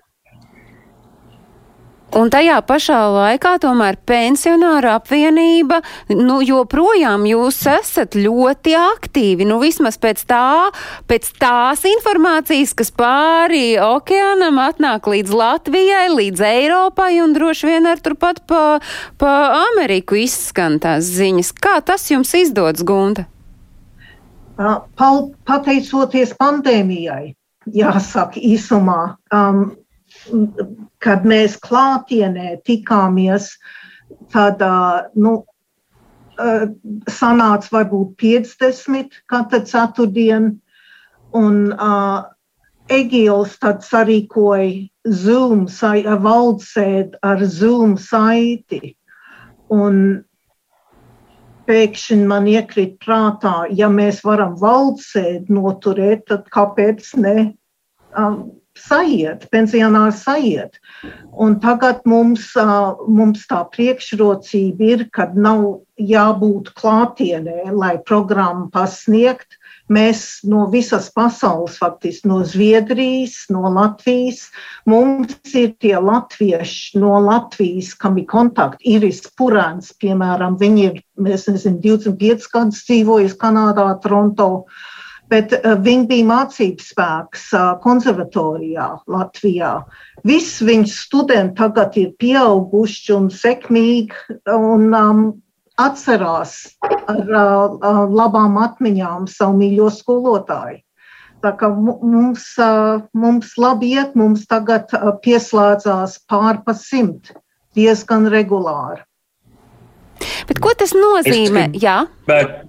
Un 2.15 2.29
tajā 2.31 2.61
pašā 2.63 2.97
laikā 3.11 3.57
tomēr 3.59 3.97
pensionāra 4.07 4.93
apvienība, 4.95 5.81
nu, 6.07 6.37
joprojām 6.39 7.25
jūs 7.27 7.57
esat 7.67 8.15
ļoti 8.15 8.77
aktīvi, 8.79 9.43
nu, 9.49 9.57
vismaz 9.59 9.97
pēc 9.99 10.21
tā, 10.29 10.71
pēc 11.11 11.27
tās 11.41 11.83
informācijas, 11.89 12.71
kas 12.79 12.93
pāri 12.95 13.75
okeānam 13.83 14.61
atnāk 14.63 15.09
līdz 15.11 15.35
Latvijai, 15.35 16.05
līdz 16.13 16.45
Eiropai 16.47 17.17
un 17.25 17.35
droši 17.35 17.73
vien 17.73 17.89
ar 17.91 17.99
turpat 17.99 18.39
pa, 18.47 18.61
pa 19.19 19.33
Ameriku 19.65 20.15
izskan 20.21 20.79
tās 20.79 21.09
ziņas. 21.17 21.51
Kā 21.59 21.81
tas 21.83 22.07
jums 22.07 22.31
izdodas, 22.39 22.87
Gunta? 22.87 23.27
Pateicoties 24.57 26.31
pandēmijai, 26.39 27.35
jāsaka 27.75 28.39
īsumā. 28.39 29.01
Um, 29.35 29.75
kad 31.03 31.25
mēs 31.27 31.57
klātienē 31.63 32.57
tikāmies, 32.67 33.51
tad 34.33 34.61
nu, 35.15 35.33
sanāca 36.37 37.73
varbūt 37.73 38.15
50 38.21 39.21
katru 39.29 39.61
ceturtdienu, 39.65 40.57
un 41.35 41.73
uh, 41.73 42.25
Egils 42.87 43.57
tad 43.59 43.81
sarīkoja 43.83 44.87
Zoom, 45.11 45.65
valdsēd 46.23 47.17
ar 47.23 47.43
Zoom 47.43 47.97
saiti. 47.99 48.95
Un 49.67 50.23
pēkšņi 51.67 52.27
man 52.29 52.47
iekrīt 52.47 52.95
prātā, 53.03 53.65
ja 53.75 53.89
mēs 53.91 54.21
varam 54.23 54.55
valdsēd 54.61 55.51
noturēt, 55.51 56.29
tad 56.31 56.47
kāpēc 56.53 57.11
ne 57.19 57.35
um, 58.15 58.56
sajiet, 58.83 59.47
pensionārs 59.53 60.23
sajiet. 60.25 60.79
Un 61.37 61.57
tagad 61.61 62.01
mums, 62.09 62.49
mums 63.07 63.45
tā 63.49 63.61
priekšrocība 63.73 64.89
ir, 64.93 65.05
kad 65.13 65.37
nav 65.37 65.63
jābūt 65.97 66.71
klātienē, 66.77 67.71
lai 67.73 67.97
programmu 68.05 68.69
pasniegt. 68.73 69.57
Mēs 69.93 70.41
no 70.43 70.65
visas 70.67 71.07
pasaules, 71.15 71.77
faktiski 71.79 72.27
no 72.27 72.41
Zviedrijas, 72.43 73.45
no 73.53 73.69
Latvijas, 73.71 74.49
mums 74.89 75.37
ir 75.55 75.71
tie 75.79 75.95
latvieši 75.95 76.99
no 76.99 77.15
Latvijas, 77.23 77.93
kam 77.95 78.19
ir 78.19 78.27
kontakti. 78.27 78.97
Iris 78.97 79.23
Purāns, 79.39 79.93
piemēram, 79.95 80.59
viņi 80.59 80.85
ir, 80.89 80.99
es 81.31 81.47
nezinu, 81.47 81.79
25 81.85 82.51
gadus 82.51 82.83
dzīvojusi 82.89 83.39
Kanādā, 83.39 83.87
Toronto. 84.03 84.51
Uh, 84.67 84.85
bet 85.31 85.55
uh, 85.57 85.75
viņi 85.83 86.07
bija 86.09 86.27
mācību 86.29 86.83
spēks 86.83 87.49
uh, 87.55 87.73
konservatorijā 87.83 88.89
Latvijā. 89.11 89.73
Visi 90.27 90.67
viņu 90.67 90.91
studenti 90.91 91.57
tagad 91.59 91.97
ir 91.99 92.13
pieauguši 92.21 93.13
un 93.15 93.29
sekmīgi 93.33 94.37
un 94.53 94.89
um, 94.95 95.23
atcerās 95.77 96.57
ar 96.87 97.23
uh, 97.23 98.03
labām 98.09 98.57
atmiņām 98.63 99.27
savu 99.31 99.59
mīļo 99.61 99.89
skolotāju. 99.99 100.81
Tā 101.45 101.51
kā 101.59 101.69
mums, 101.69 102.47
uh, 102.57 103.03
mums 103.13 103.53
labi 103.61 103.93
iet, 103.93 104.15
mums 104.17 104.47
tagad 104.49 104.89
uh, 104.97 105.11
pieslēdzās 105.21 106.17
pār 106.29 106.63
pa 106.65 106.73
simt 106.73 107.35
diezgan 107.77 108.25
regulāri. 108.33 109.03
Bet 110.49 110.61
ko 110.63 110.73
tas 110.73 110.95
nozīmē? 110.97 111.67
Es, 111.75 111.83
Jā. 111.83 111.99
Bet 112.25 112.63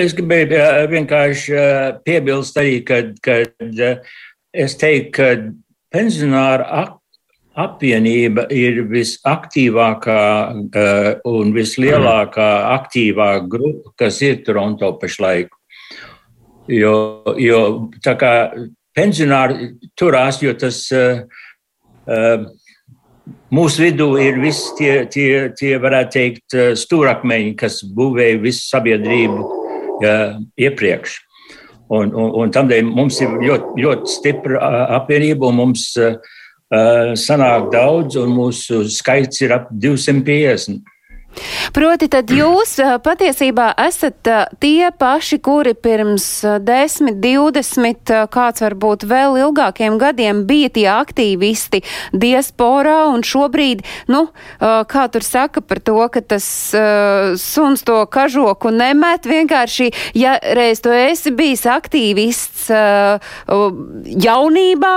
Es 0.00 0.14
gribēju 0.16 0.88
vienkārši 0.88 1.56
piebilst 2.06 2.56
arī, 2.60 2.78
ka 2.86 3.36
es 4.56 4.76
teiktu, 4.80 5.10
ka 5.12 5.26
pensionāra 5.92 6.86
apvienība 7.60 8.46
ir 8.54 8.80
visaktīvākā 8.88 10.22
un 11.28 11.52
vislielākā 11.52 12.48
aktīvā 12.78 13.28
grupa, 13.50 13.92
kas 14.04 14.22
ir 14.24 14.40
Toronto 14.46 14.94
pašlaik. 15.02 15.52
Jo, 16.70 16.94
jo 17.36 17.60
tā 18.00 18.16
kā 18.16 18.32
pensionāri 18.96 19.74
turās, 19.98 20.40
jo 20.40 20.56
tas 20.56 20.80
mūsu 23.52 23.88
vidū 23.88 24.12
ir 24.22 24.40
visi 24.40 24.76
tie, 24.80 24.92
tie, 25.12 25.32
tie 25.60 25.76
varētu 25.82 26.16
teikt, 26.16 26.60
stūrakmeņi, 26.86 27.56
kas 27.60 27.82
būvēja 27.84 28.44
visu 28.48 28.70
sabiedrību 28.70 29.59
iepriekš. 30.00 31.18
Un, 31.90 32.12
un, 32.14 32.30
un 32.38 32.52
tādēļ 32.54 32.86
mums 32.86 33.18
ir 33.22 33.32
ļoti, 33.42 33.82
ļoti 33.82 34.12
stipra 34.12 34.60
apvienība, 35.00 35.48
un 35.50 35.58
mums 35.58 35.88
uh, 35.98 36.14
sanāk 37.18 37.70
daudz, 37.72 38.18
un 38.20 38.30
mūsu 38.36 38.84
skaits 38.94 39.42
ir 39.42 39.56
ap 39.56 39.72
250. 39.74 40.78
Proti, 41.74 42.08
tad 42.10 42.30
jūs 42.34 42.74
patiesībā 43.04 43.70
esat 43.86 44.28
tie 44.60 44.90
paši, 44.98 45.38
kuri 45.44 45.74
pirms 45.78 46.26
10, 46.66 47.14
20, 47.22 48.12
kāds 48.34 48.64
varbūt 48.64 49.06
vēl 49.08 49.38
ilgākiem 49.44 49.98
gadiem 50.00 50.42
bija 50.48 50.72
tie 50.74 50.86
aktīvisti 50.92 51.82
diasporā. 52.12 52.98
Un 53.14 53.24
šobrīd, 53.26 53.84
nu, 54.10 54.26
kā 54.60 55.06
tur 55.12 55.26
saka 55.26 55.62
par 55.62 55.80
to, 55.84 55.98
ka 56.12 56.24
tas 56.34 56.46
suns 57.40 57.86
to 57.86 58.02
kažoku 58.10 58.74
nemet, 58.74 59.28
vienkārši, 59.30 59.90
ja 60.18 60.36
reiz 60.42 60.82
tu 60.82 60.92
esi 60.94 61.32
bijis 61.36 61.66
aktīvists 61.70 62.68
jaunībā, 64.26 64.94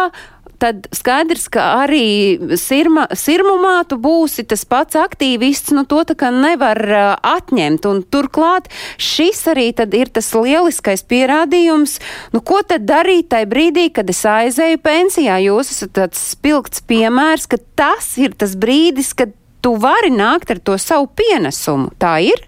tad 0.63 0.87
skaidrs, 0.95 1.49
ka 1.51 1.63
arī 1.83 2.55
sirma, 2.59 3.05
sirmumā 3.17 3.81
tu 3.89 3.97
būsi 4.01 4.45
tas 4.47 4.63
pats 4.69 4.95
aktīvists, 4.99 5.73
nu 5.75 5.83
to 5.89 6.03
tā 6.07 6.15
kā 6.19 6.31
nevar 6.31 6.79
uh, 6.87 7.03
atņemt. 7.19 7.87
Un 7.89 8.01
turklāt 8.07 8.69
šis 9.01 9.43
arī 9.51 9.69
tad 9.75 9.95
ir 9.97 10.11
tas 10.13 10.31
lieliskais 10.35 11.03
pierādījums, 11.09 11.97
nu 12.35 12.43
ko 12.45 12.61
tad 12.67 12.87
darīt 12.87 13.31
tajā 13.33 13.49
brīdī, 13.51 13.89
kad 13.95 14.09
es 14.13 14.23
aizēju 14.29 14.79
pensijā. 14.83 15.39
Jūs 15.43 15.73
esat 15.75 15.95
tāds 15.99 16.21
spilgts 16.33 16.83
piemērs, 16.87 17.49
ka 17.51 17.59
tas 17.75 18.13
ir 18.21 18.37
tas 18.39 18.55
brīdis, 18.59 19.11
kad 19.17 19.35
tu 19.63 19.75
vari 19.79 20.11
nākt 20.13 20.51
ar 20.53 20.63
to 20.63 20.77
savu 20.79 21.09
pienesumu. 21.17 21.91
Tā 21.99 22.17
ir? 22.23 22.47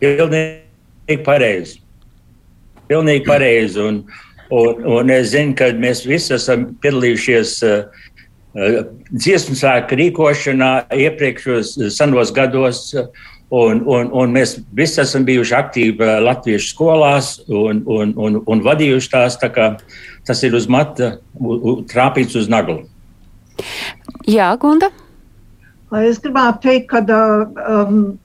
Pilnīgi 0.00 1.20
pareizi. 1.26 1.82
Pilnīgi 2.88 3.24
pareizi. 3.28 3.80
Un, 3.84 4.02
Un, 4.54 4.84
un 4.88 5.10
es 5.12 5.32
zinu, 5.34 5.52
ka 5.58 5.72
mēs 5.76 6.06
visi 6.08 6.32
esam 6.36 6.70
piedalījušies 6.82 7.56
uh, 7.68 8.06
dziesmu 9.12 9.56
svēku 9.58 9.98
rīkošanā 10.00 10.70
iepriekšējos 10.94 11.74
senos 11.96 12.32
gados. 12.34 12.86
Un, 13.48 13.78
un, 13.88 14.10
un 14.12 14.32
mēs 14.34 14.58
visi 14.76 15.00
esam 15.00 15.24
bijuši 15.24 15.54
aktīvi 15.56 16.08
latviešu 16.20 16.74
skolās 16.74 17.30
un, 17.48 17.80
un, 17.88 18.12
un, 18.20 18.42
un 18.44 18.64
vadījuši 18.64 19.12
tās. 19.14 19.38
Tā 19.40 19.48
tas 20.28 20.42
ir 20.44 20.56
uz 20.56 20.66
mata, 20.68 21.14
trāpīts 21.88 22.36
uz 22.36 22.50
nagla. 22.52 22.82
Jā, 24.28 24.50
Gunda. 24.60 24.90
Es 26.04 26.20
gribētu 26.20 26.66
teikt, 26.66 26.90
ka 26.92 27.00
um, 27.08 28.18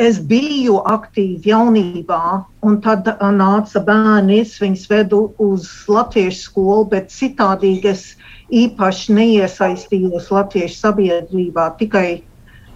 es 0.00 0.18
biju 0.18 0.78
aktīva 0.88 1.50
jaunībā, 1.52 2.22
un 2.64 2.80
tad 2.80 3.08
nāca 3.20 3.82
bērni, 3.84 4.40
es 4.40 4.56
viņus 4.60 4.86
vedu 4.88 5.20
uz 5.42 5.68
latviešu 5.88 6.46
skolu, 6.46 6.86
bet 6.94 7.12
citādīgi 7.12 7.92
es 7.92 8.06
īpaši 8.52 9.16
neiesaistījos 9.18 10.30
latviešu 10.32 10.78
sabiedrībā, 10.78 11.68
tikai, 11.78 12.22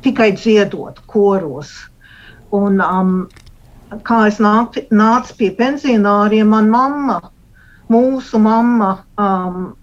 tikai 0.04 0.32
dziedot 0.37 1.00
koros. 1.06 1.73
Un, 2.52 2.80
um, 2.85 3.28
kā 4.04 4.26
es 4.28 4.38
nāc, 4.38 4.76
nācu 4.92 5.37
pie 5.40 5.50
pensionāriem, 5.56 6.52
man 6.52 6.70
mamma, 6.70 7.20
mūsu 7.92 8.40
mamma, 8.40 8.99
um, 9.16 9.75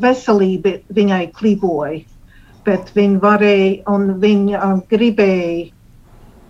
veselība 0.00 0.78
viņai 0.94 1.26
kliboja, 1.36 2.04
bet 2.64 2.92
viņa 2.96 3.20
varēja 3.20 3.90
un 3.92 4.14
viņa 4.22 4.60
uh, 4.60 4.78
gribēja 4.88 5.74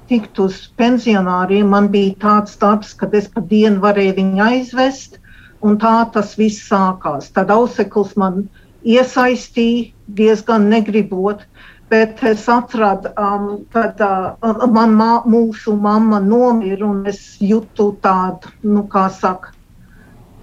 tikt 0.09 0.39
uz 0.43 0.61
pensionāriem, 0.81 1.69
man 1.69 1.89
bija 1.93 2.17
tāds 2.25 2.59
darbs, 2.61 2.95
kad 2.97 3.15
es 3.15 3.29
pa 3.33 3.41
dienu 3.41 3.83
varēju 3.85 4.17
viņu 4.19 4.45
aizvest, 4.45 5.19
un 5.63 5.79
tā 5.83 5.97
tas 6.15 6.37
viss 6.39 6.69
sākās. 6.71 7.33
Tad 7.35 7.51
auseklis 7.55 8.15
man 8.17 8.47
iesaistīja 8.87 9.93
diezgan 10.21 10.71
negribot, 10.73 11.45
Bet 11.89 12.23
es 12.23 12.49
atradu, 12.53 13.09
um, 13.17 13.65
kad 13.73 14.01
uh, 14.05 14.67
man 14.69 14.91
mā, 14.93 15.13
mūsu 15.25 15.73
mamma 15.73 16.19
nomira, 16.21 16.85
un 16.85 17.07
es 17.09 17.39
jūtu 17.41 17.95
tādu, 18.05 18.51
nu, 18.69 18.83
kā 18.93 19.07
saka, 19.09 19.55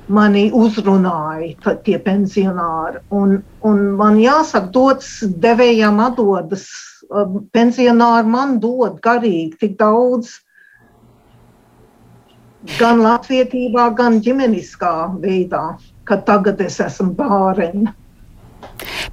mani 0.10 0.48
uzrunāja 0.54 1.76
tie 1.86 2.00
pensionāri. 2.02 3.04
Un, 3.14 3.38
un 3.62 3.84
man 4.00 4.18
jāsaka, 4.22 4.72
dots 4.74 5.20
devējām 5.22 6.02
atdodas. 6.08 6.66
Pensionāri 7.56 8.28
man 8.28 8.58
dod 8.60 9.00
garīgi 9.02 9.60
tik 9.62 9.78
daudz, 9.80 10.40
gan 12.80 13.04
latvietībā, 13.04 13.90
gan 13.98 14.22
ģimeniskā 14.26 14.94
veidā, 15.22 15.78
ka 16.06 16.18
tagad 16.30 16.62
es 16.66 16.80
esmu 16.82 17.14
bārena. 17.20 17.94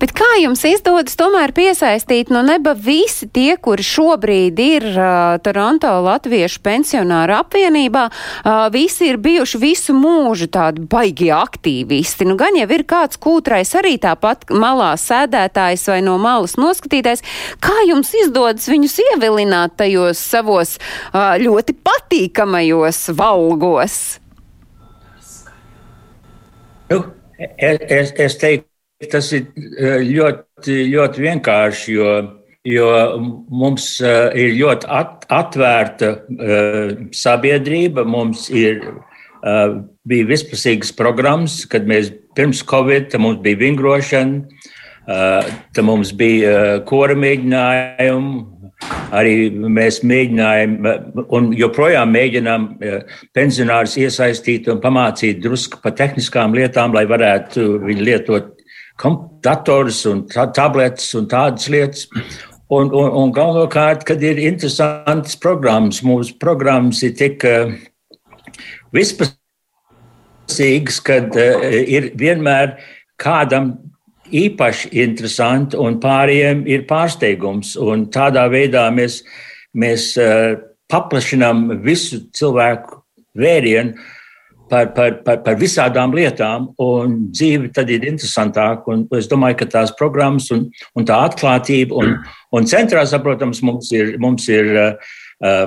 Bet 0.02 0.10
kā 0.16 0.26
jums 0.40 0.64
izdodas 0.66 1.14
tomēr 1.18 1.52
piesaistīt 1.54 2.32
no 2.32 2.40
neba 2.42 2.72
visi 2.74 3.28
tie, 3.30 3.54
kuri 3.60 3.84
šobrīd 3.86 4.62
ir 4.62 4.86
uh, 4.90 5.36
Toronto 5.44 5.92
Latviešu 6.02 6.62
pensionāru 6.64 7.36
apvienībā, 7.36 8.08
uh, 8.08 8.64
visi 8.74 9.10
ir 9.12 9.20
bijuši 9.22 9.60
visu 9.62 9.94
mūžu 9.94 10.48
tādi 10.52 10.82
baigi 10.90 11.30
aktīvisti. 11.36 12.26
Nu, 12.26 12.34
gan 12.40 12.58
jau 12.58 12.66
ir 12.74 12.86
kāds 12.88 13.20
kūtrais 13.22 13.74
arī 13.78 13.94
tāpat 14.02 14.48
malā 14.50 14.94
sēdētājs 14.98 15.86
vai 15.92 16.00
no 16.02 16.16
malas 16.22 16.56
noskatītājs. 16.58 17.22
Kā 17.62 17.76
jums 17.86 18.10
izdodas 18.24 18.66
viņus 18.72 18.98
ievilināt 19.06 19.78
tajos 19.78 20.18
savos 20.32 20.78
uh, 20.80 21.36
ļoti 21.42 21.78
patīkamajos 21.78 23.04
valgos? 23.18 24.00
Nu, 26.90 27.04
es, 27.38 27.80
es, 27.86 28.12
es 28.20 28.36
teiktu, 28.40 28.71
Tas 29.10 29.32
ir 29.34 29.48
eh, 29.80 30.02
ļoti, 30.06 30.76
ļoti 30.92 31.24
vienkārši, 31.24 31.94
jo, 31.96 32.10
jo 32.68 32.90
mums 33.50 33.96
eh, 34.04 34.28
ir 34.44 34.54
ļoti 34.60 34.90
at, 34.94 35.24
atvērta 35.32 36.12
uh, 36.12 36.92
sabiedrība. 37.16 38.04
Mums 38.06 38.48
ir, 38.52 38.84
bija 40.06 40.26
vispusīgas 40.28 40.92
programmas, 40.94 41.62
kad 41.66 41.88
mēs 41.88 42.12
pirms 42.36 42.60
Covid 42.68 43.16
mums 43.18 43.40
bija 43.42 43.58
vingrošana, 43.58 44.60
tad 45.02 45.82
mums 45.82 46.12
bija 46.14 46.82
kora 46.86 47.16
mēģinājumi. 47.18 48.44
Arī 49.14 49.34
mēs 49.50 50.00
mēģinājām, 50.06 50.76
un 51.34 51.50
joprojām 51.58 52.14
mēģinām 52.14 52.68
pensionārus 53.34 53.98
iesaistīt 53.98 54.70
un 54.70 54.80
pamācīt 54.82 55.42
drusku 55.42 55.82
par 55.82 55.94
tehniskām 55.98 56.54
lietām, 56.54 56.94
lai 56.94 57.04
varētu 57.10 57.66
viņi 57.82 58.06
lietot 58.08 58.61
dators 59.42 60.04
un 60.06 60.26
tabletes 60.28 61.14
un 61.14 61.26
tādas 61.28 61.68
lietas. 61.68 62.08
Un, 62.72 62.88
un, 62.88 63.10
un 63.20 63.32
galvenokārt, 63.36 64.04
kad 64.08 64.22
ir 64.24 64.38
interesantas 64.40 65.36
programmas, 65.36 66.00
mūsu 66.00 66.38
programmas 66.40 67.02
ir 67.04 67.12
tik 67.18 67.44
uh, 67.44 67.68
vispasīgas, 68.96 69.36
kad 71.04 71.36
uh, 71.36 71.60
ir 71.68 72.16
vienmēr 72.16 72.78
kādam 73.20 73.76
īpaši 74.32 74.88
interesanti 75.04 75.76
un 75.76 76.00
pārējiem 76.00 76.64
ir 76.64 76.86
pārsteigums. 76.88 77.76
Un 77.76 78.06
tādā 78.14 78.48
veidā 78.48 78.88
mēs, 78.94 79.20
mēs 79.76 80.16
uh, 80.16 80.56
paplašinām 80.88 81.82
visu 81.84 82.24
cilvēku 82.32 83.02
vērienu 83.36 83.92
par, 84.72 84.94
par, 84.96 85.18
par, 85.24 85.40
par 85.44 85.56
visādām 85.60 86.14
lietām, 86.16 86.70
un 86.80 87.18
dzīve 87.28 87.68
tad 87.76 87.90
ir 87.92 88.06
interesantāka. 88.08 88.96
Es 89.18 89.28
domāju, 89.28 89.58
ka 89.60 89.68
tās 89.74 89.92
programmas 89.98 90.48
un, 90.54 90.70
un 90.96 91.08
tā 91.08 91.18
atklātība 91.26 91.98
un, 92.00 92.14
un 92.56 92.68
centrā, 92.70 93.04
protams, 93.20 93.60
mums 93.66 93.92
ir, 93.92 94.14
mums 94.22 94.48
ir 94.48 94.72
uh, 94.72 95.12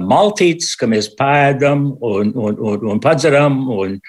maltītes, 0.02 0.74
ka 0.80 0.90
mēs 0.90 1.12
pēdam 1.20 1.92
un, 2.02 2.34
un, 2.34 2.58
un, 2.58 2.90
un 2.96 3.04
padzeram 3.04 3.62
un, 3.76 4.00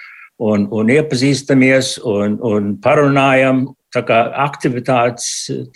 un, 0.41 0.67
un 0.73 0.93
iepazīstamies 0.97 1.99
un, 2.01 2.39
un 2.41 2.75
parunājam. 2.81 3.67
Tā 3.93 4.01
kā 4.03 4.17
aktivitātes 4.43 5.27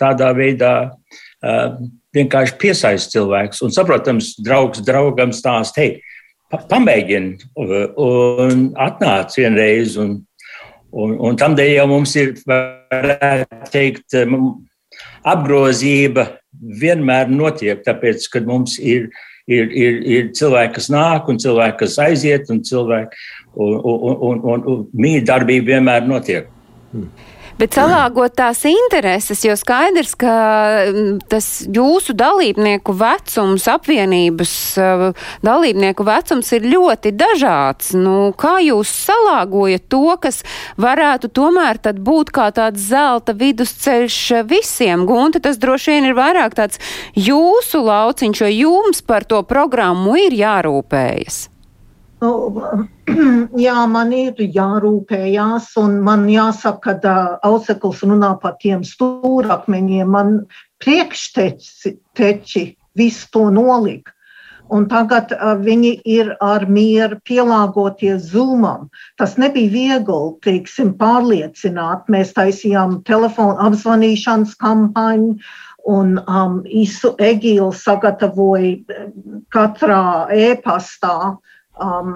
tādā 0.02 0.34
veidā 0.36 0.74
uh, 0.90 1.78
vienkārši 2.18 2.58
piesaista 2.60 3.20
cilvēks. 3.20 3.62
Un, 3.64 3.72
saprotams, 3.72 4.34
draugs 4.44 4.82
draugam 4.86 5.32
stāst, 5.36 5.78
hei, 5.80 6.02
pamēģini 6.52 7.52
un 8.02 8.68
atnāc 8.80 9.38
vienreiz. 9.38 9.98
Un, 10.02 10.20
un, 10.92 11.16
un 11.30 11.40
tamdēļ 11.40 11.74
jau 11.78 11.88
mums 11.92 12.16
ir, 12.20 12.36
varētu 12.48 13.72
teikt, 13.74 14.18
apgrozība 15.28 16.28
vienmēr 16.82 17.32
notiek, 17.32 17.82
tāpēc, 17.86 18.28
ka 18.34 18.44
mums 18.46 18.78
ir, 18.80 19.10
ir, 19.48 19.72
ir, 19.72 20.00
ir 20.18 20.32
cilvēki, 20.38 20.76
kas 20.78 20.92
nāk 20.94 21.30
un 21.32 21.40
cilvēki, 21.42 21.80
kas 21.86 22.00
aiziet, 22.04 22.52
un 22.54 22.62
cilvēki, 22.68 23.26
un, 23.56 23.76
un, 23.80 24.16
un, 24.30 24.46
un, 24.54 24.66
un 24.76 24.88
mīļa 24.94 25.28
darbība 25.34 25.76
vienmēr 25.76 26.10
notiek. 26.10 26.50
Hmm 26.92 27.31
bet 27.62 27.78
salāgot 27.78 28.34
tās 28.40 28.64
intereses, 28.66 29.44
jo 29.46 29.54
skaidrs, 29.60 30.16
ka 30.20 30.34
tas 31.30 31.50
jūsu 31.70 32.16
dalībnieku 32.18 32.96
vecums, 32.98 33.68
apvienības 33.70 34.56
uh, 34.82 35.04
dalībnieku 35.46 36.06
vecums 36.08 36.50
ir 36.58 36.66
ļoti 36.72 37.14
dažāds. 37.18 37.94
Nu, 37.98 38.32
kā 38.38 38.58
jūs 38.66 38.90
salāgojat 39.06 39.86
to, 39.92 40.04
kas 40.24 40.42
varētu 40.82 41.30
tomēr 41.38 41.82
tad 41.86 42.02
būt 42.02 42.34
kā 42.34 42.50
tāds 42.56 42.90
zelta 42.90 43.38
vidusceļš 43.38 44.20
visiem? 44.50 45.06
Gunta, 45.10 45.44
tas 45.44 45.62
droši 45.62 45.98
vien 45.98 46.10
ir 46.10 46.18
vairāk 46.18 46.58
tāds 46.58 46.82
jūsu 47.14 47.86
lauciņš, 47.86 48.46
jo 48.46 48.52
jums 48.52 49.06
par 49.06 49.28
to 49.30 49.44
programmu 49.46 50.18
ir 50.26 50.38
jārūpējas. 50.42 51.51
Nu, 52.22 52.32
jā, 53.66 53.80
man 53.90 54.12
ir 54.14 54.38
jārūpējās, 54.38 55.72
un 55.82 55.98
man 56.06 56.28
jāsaka, 56.30 56.94
ka 57.02 57.14
uh, 57.18 57.36
Ausekls 57.50 58.04
runā 58.06 58.36
par 58.44 58.60
tiem 58.62 58.86
stūrakmeņiem. 58.86 60.12
Man 60.14 60.36
priekšteči 60.84 62.66
visu 62.98 63.30
to 63.34 63.48
nolika. 63.54 64.14
Un 64.72 64.86
tagad 64.88 65.34
uh, 65.34 65.56
viņi 65.60 65.96
ir 66.08 66.30
ar 66.46 66.68
mieru 66.70 67.18
pielāgoties 67.28 68.30
zumam. 68.36 68.88
Tas 69.18 69.34
nebija 69.42 69.74
viegli, 69.74 70.32
teiksim, 70.46 70.94
pārliecināt. 71.02 72.06
Mēs 72.06 72.38
taisījām 72.38 73.02
telefonu 73.10 73.58
apzvanīšanas 73.66 74.54
kampaņu, 74.62 75.40
un 75.90 76.20
um, 76.22 76.62
Isu 76.70 77.16
Egīlu 77.18 77.72
sagatavoja 77.74 79.02
katrā 79.50 80.30
e-pastā 80.30 81.42
um, 81.82 82.16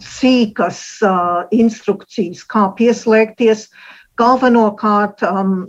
sīkas 0.00 0.80
uh, 1.06 1.46
instrukcijas, 1.54 2.42
kā 2.48 2.66
pieslēgties. 2.78 3.68
Galvenokārt 4.20 5.24
um, 5.28 5.62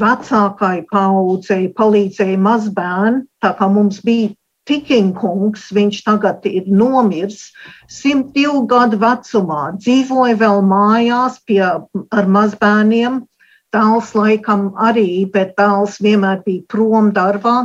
vecākai 0.00 0.82
paudzei 0.90 1.68
palīdzēja 1.78 2.40
mazbērni, 2.42 3.24
tā 3.44 3.54
kā 3.58 3.68
mums 3.72 4.02
bija 4.04 4.34
Tikinkungs, 4.68 5.70
viņš 5.72 6.02
tagad 6.04 6.44
ir 6.48 6.66
nomirs, 6.68 7.54
102 7.88 8.66
gadu 8.68 8.98
vecumā, 9.00 9.62
dzīvoja 9.80 10.36
vēl 10.42 10.60
mājās 10.68 11.38
pie, 11.48 11.62
ar 11.64 12.28
mazbērniem. 12.36 13.22
Dēls 13.72 14.14
laikam 14.16 14.70
arī, 14.80 15.24
bet 15.32 15.54
dēls 15.60 15.98
vienmēr 16.04 16.42
bija 16.44 16.64
prom 16.72 17.10
darbā. 17.16 17.56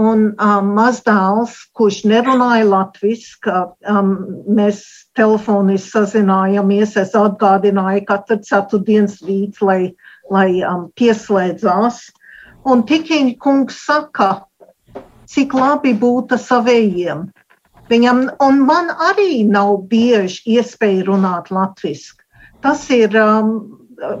Un 0.00 0.20
um, 0.40 0.68
mazdēls, 0.78 1.56
kurš 1.76 2.04
nerunāja 2.08 2.64
latviešu, 2.64 3.40
um, 3.90 4.12
mēs 4.48 4.80
telefoniski 5.18 5.90
sazinājāmies. 5.92 6.94
Es 7.02 7.12
atgādināju 7.18 8.06
katru 8.08 8.38
ceturtdienas 8.46 9.18
rītu, 9.26 9.66
lai, 9.68 9.80
lai 10.32 10.48
um, 10.64 10.86
pieslēdzās. 10.96 12.06
Un 12.70 12.86
Tikiņa 12.88 13.36
kungs 13.44 13.82
saka, 13.84 14.30
cik 15.28 15.52
labi 15.58 15.92
būt 16.00 16.32
savējiem. 16.40 17.28
Viņam, 17.90 18.24
un 18.40 18.64
man 18.64 18.92
arī 19.10 19.42
nav 19.44 19.82
bieži 19.90 20.56
iespēja 20.56 21.08
runāt 21.10 21.50
latviešu. 21.52 22.16
Tas 22.64 22.84
ir, 22.94 23.16
um, 23.18 23.56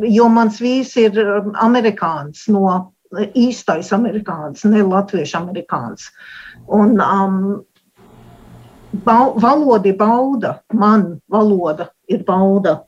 jo 0.02 0.28
mans 0.28 0.60
vīrs 0.60 0.96
ir 1.00 1.20
um, 1.22 1.52
amerikānis 1.62 2.48
no 2.52 2.90
īstais 3.34 3.90
amerikānis, 3.94 4.64
ne 4.64 4.82
latviešu 4.86 5.38
amerikānis. 5.40 6.10
Un 6.70 7.00
um, 7.00 7.40
bau, 9.04 9.34
valodi 9.40 9.92
bauda, 9.96 10.60
man 10.72 11.20
valoda 11.28 11.90
ir 12.08 12.24
bauda. 12.24 12.80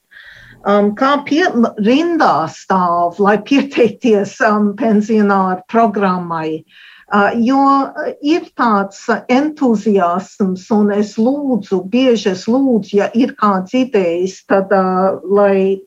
Um, 0.62 0.92
kā 0.94 1.16
pie, 1.26 1.42
rindā 1.82 2.46
stāv, 2.54 3.18
lai 3.18 3.36
pieteikties 3.42 4.38
um, 4.46 4.72
pensionāru 4.78 5.62
programmai. 5.68 6.62
Uh, 7.12 7.32
jo 7.44 7.62
ir 8.24 8.46
tāds 8.56 9.02
entuziasms, 9.28 10.68
un 10.72 10.92
es 10.94 11.16
lūdzu, 11.18 11.82
bieži 11.90 12.30
es 12.30 12.46
lūdzu, 12.48 12.94
ja 13.02 13.10
ir 13.12 13.34
kāds 13.36 13.74
idejas, 13.76 14.38
tad 14.48 14.70
uh, 14.72 15.18
lai 15.26 15.82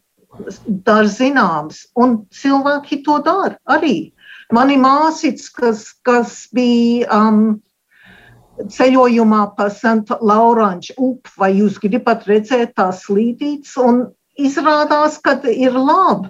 dara 0.68 1.08
zināms, 1.08 1.86
un 1.96 2.20
cilvēki 2.36 3.02
to 3.06 3.20
dara 3.26 3.56
arī. 3.72 4.12
Mani 4.54 4.78
māsīts, 4.78 5.50
kas, 5.50 5.88
kas 6.06 6.46
bija 6.54 7.10
um, 7.10 7.40
ceļojumā 8.62 9.42
pa 9.58 9.70
St. 9.74 10.18
Lauranču 10.22 10.94
upi, 10.98 11.34
vai 11.40 11.52
jūs 11.58 11.80
gribat 11.82 12.28
redzēt 12.30 12.76
tās 12.78 13.04
slīdītes, 13.08 13.76
un 13.82 14.06
izrādās, 14.38 15.18
ka 15.24 15.40
ir 15.50 15.74
labi. 15.74 16.30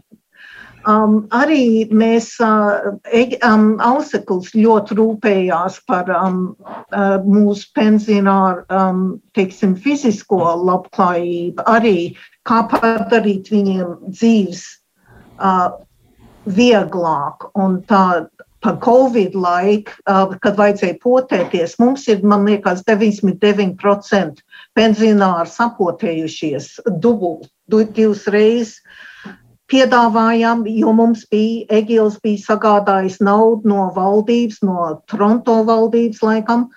Um, 0.86 1.24
arī 1.34 1.90
mēs, 1.90 2.36
uh, 2.46 2.94
um, 3.42 3.64
Ausekls 3.82 4.52
ļoti 4.54 4.98
rūpējās 5.00 5.80
par 5.90 6.12
um, 6.14 6.44
uh, 6.94 7.16
mūsu 7.26 7.72
pensionāru, 7.74 8.62
um, 8.70 9.00
teiksim, 9.34 9.74
fizisko 9.82 10.38
labklājību, 10.62 11.66
arī 11.66 12.14
kā 12.46 12.62
padarīt 12.70 13.50
viņiem 13.50 13.96
dzīves 14.14 14.62
uh, 15.42 15.74
vieglāk. 16.46 17.50
Un 17.58 17.82
tā 17.90 18.06
pa 18.66 18.74
Covid 18.82 19.36
laiku, 19.38 19.94
uh, 20.10 20.34
kad 20.42 20.58
vajadzēja 20.58 20.98
potēties, 21.04 21.78
mums 21.82 22.08
ir, 22.10 22.24
man 22.26 22.48
liekas, 22.50 22.82
99% 22.88 24.42
pensionāri 24.78 25.52
sapotējušies 25.54 26.72
dubult, 27.02 27.52
divas 27.70 28.26
reizes 28.34 28.80
piedāvājām, 29.72 30.66
jo 30.70 30.94
mums 30.94 31.26
bija, 31.30 31.66
Egils 31.80 32.18
bija 32.24 32.42
sagādājis 32.44 33.20
naudu 33.26 33.70
no 33.70 33.88
valdības, 33.96 34.62
no 34.66 34.90
Toronto 35.10 35.62
valdības 35.66 36.22
laikam, 36.26 36.68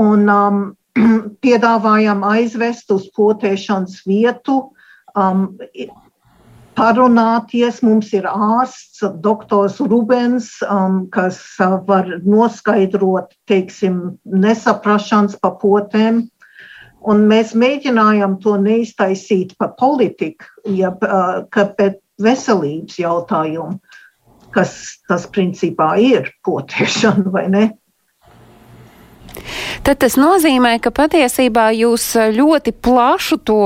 un 0.00 0.28
um, 0.32 0.60
piedāvājām 1.44 2.24
aizvest 2.28 2.92
uz 2.92 3.08
potēšanas 3.16 4.02
vietu, 4.08 4.60
um, 5.16 5.48
parunāties. 6.78 7.82
Mums 7.84 8.12
ir 8.16 8.26
ārsts, 8.30 9.02
doktors 9.24 9.78
Rubens, 9.82 10.50
um, 10.70 11.04
kas 11.14 11.40
uh, 11.62 11.78
var 11.88 12.08
noskaidrot, 12.24 13.34
teiksim, 13.50 14.18
nesaprašanas 14.24 15.38
pa 15.42 15.52
potēm. 15.60 16.26
Un 17.08 17.24
mēs 17.30 17.54
mēģinājām 17.58 18.38
to 18.42 18.56
neiztaisīt 18.60 19.54
par 19.58 19.74
politiku, 19.78 20.48
ja, 20.74 20.90
uh, 20.94 21.42
pēc 21.78 22.00
veselības 22.22 22.98
jautājumu, 22.98 23.78
kas 24.54 24.72
tas 25.08 25.26
principā 25.30 25.92
ir 26.02 26.32
potēšana 26.46 27.34
vai 27.34 27.46
ne. 27.52 27.68
Tad 29.86 30.00
tas 30.02 30.16
nozīmē, 30.20 30.76
ka 30.82 30.92
patiesībā 30.94 31.68
jūs 31.76 32.10
ļoti 32.34 32.74
plašu 32.84 33.38
to 33.48 33.58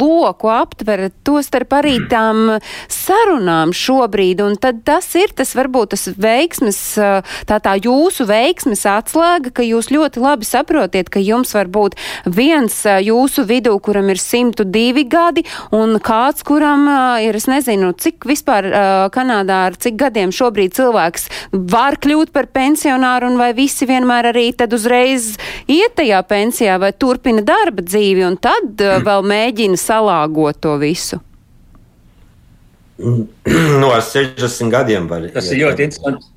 loku 0.00 0.50
aptverat, 0.52 1.14
to 1.26 1.40
starp 1.44 1.74
arī 1.78 1.96
tām 2.10 2.58
sarunām 2.92 3.72
šobrīd, 3.76 4.42
un 4.44 4.56
tad 4.60 4.82
tas 4.86 5.08
ir 5.18 5.32
tas 5.36 5.54
varbūt 5.58 5.94
tas 5.94 6.06
veiksmes, 6.16 6.80
tā 7.48 7.58
tā 7.62 7.76
jūsu 7.80 8.26
veiksmes 8.28 8.84
atslēga, 8.90 9.52
ka 9.56 9.66
jūs 9.66 9.90
ļoti 9.94 10.22
labi 10.22 10.48
saprotiet, 10.48 11.10
ka 11.12 11.22
jums 11.22 11.54
var 11.56 11.70
būt 11.72 11.96
viens 12.26 12.78
jūsu 12.84 13.46
vidū, 13.48 13.76
kuram 13.82 14.10
ir 14.12 14.20
102 14.22 15.06
gadi, 15.10 15.46
un 15.76 15.98
kāds, 16.02 16.44
kuram 16.46 16.86
ir, 17.24 17.36
es 17.36 17.48
nezinu, 17.50 17.92
cik 17.96 18.26
vispār 18.28 18.68
Kanādā 19.14 19.62
ar 19.70 19.76
cik 19.80 19.96
gadiem 20.00 20.32
šobrīd 20.34 20.74
cilvēks 20.76 21.28
var 21.52 21.98
kļūt 22.02 22.32
par 22.34 22.50
pensionāru, 22.54 23.30
un 23.30 23.40
vai 23.40 23.52
visi 23.56 23.88
vienmēr 23.88 24.30
arī 24.32 24.48
tad 24.56 24.74
uzreiz 24.76 25.15
iet 25.70 25.96
tajā 25.98 26.20
pensijā 26.28 26.76
vai 26.82 26.92
turpina 26.92 27.44
darba 27.46 27.84
dzīvi 27.84 28.24
un 28.26 28.36
tad 28.40 28.82
uh, 28.84 28.98
vēl 29.04 29.26
mēģina 29.32 29.80
salāgot 29.80 30.60
to 30.62 30.76
visu? 30.82 31.20
No 33.82 33.92
60 33.92 34.72
gadiem 34.72 35.08
var. 35.10 35.26
Tas 35.34 35.50
ir 35.52 35.60
ļoti 35.64 35.84
interesants. 35.86 36.30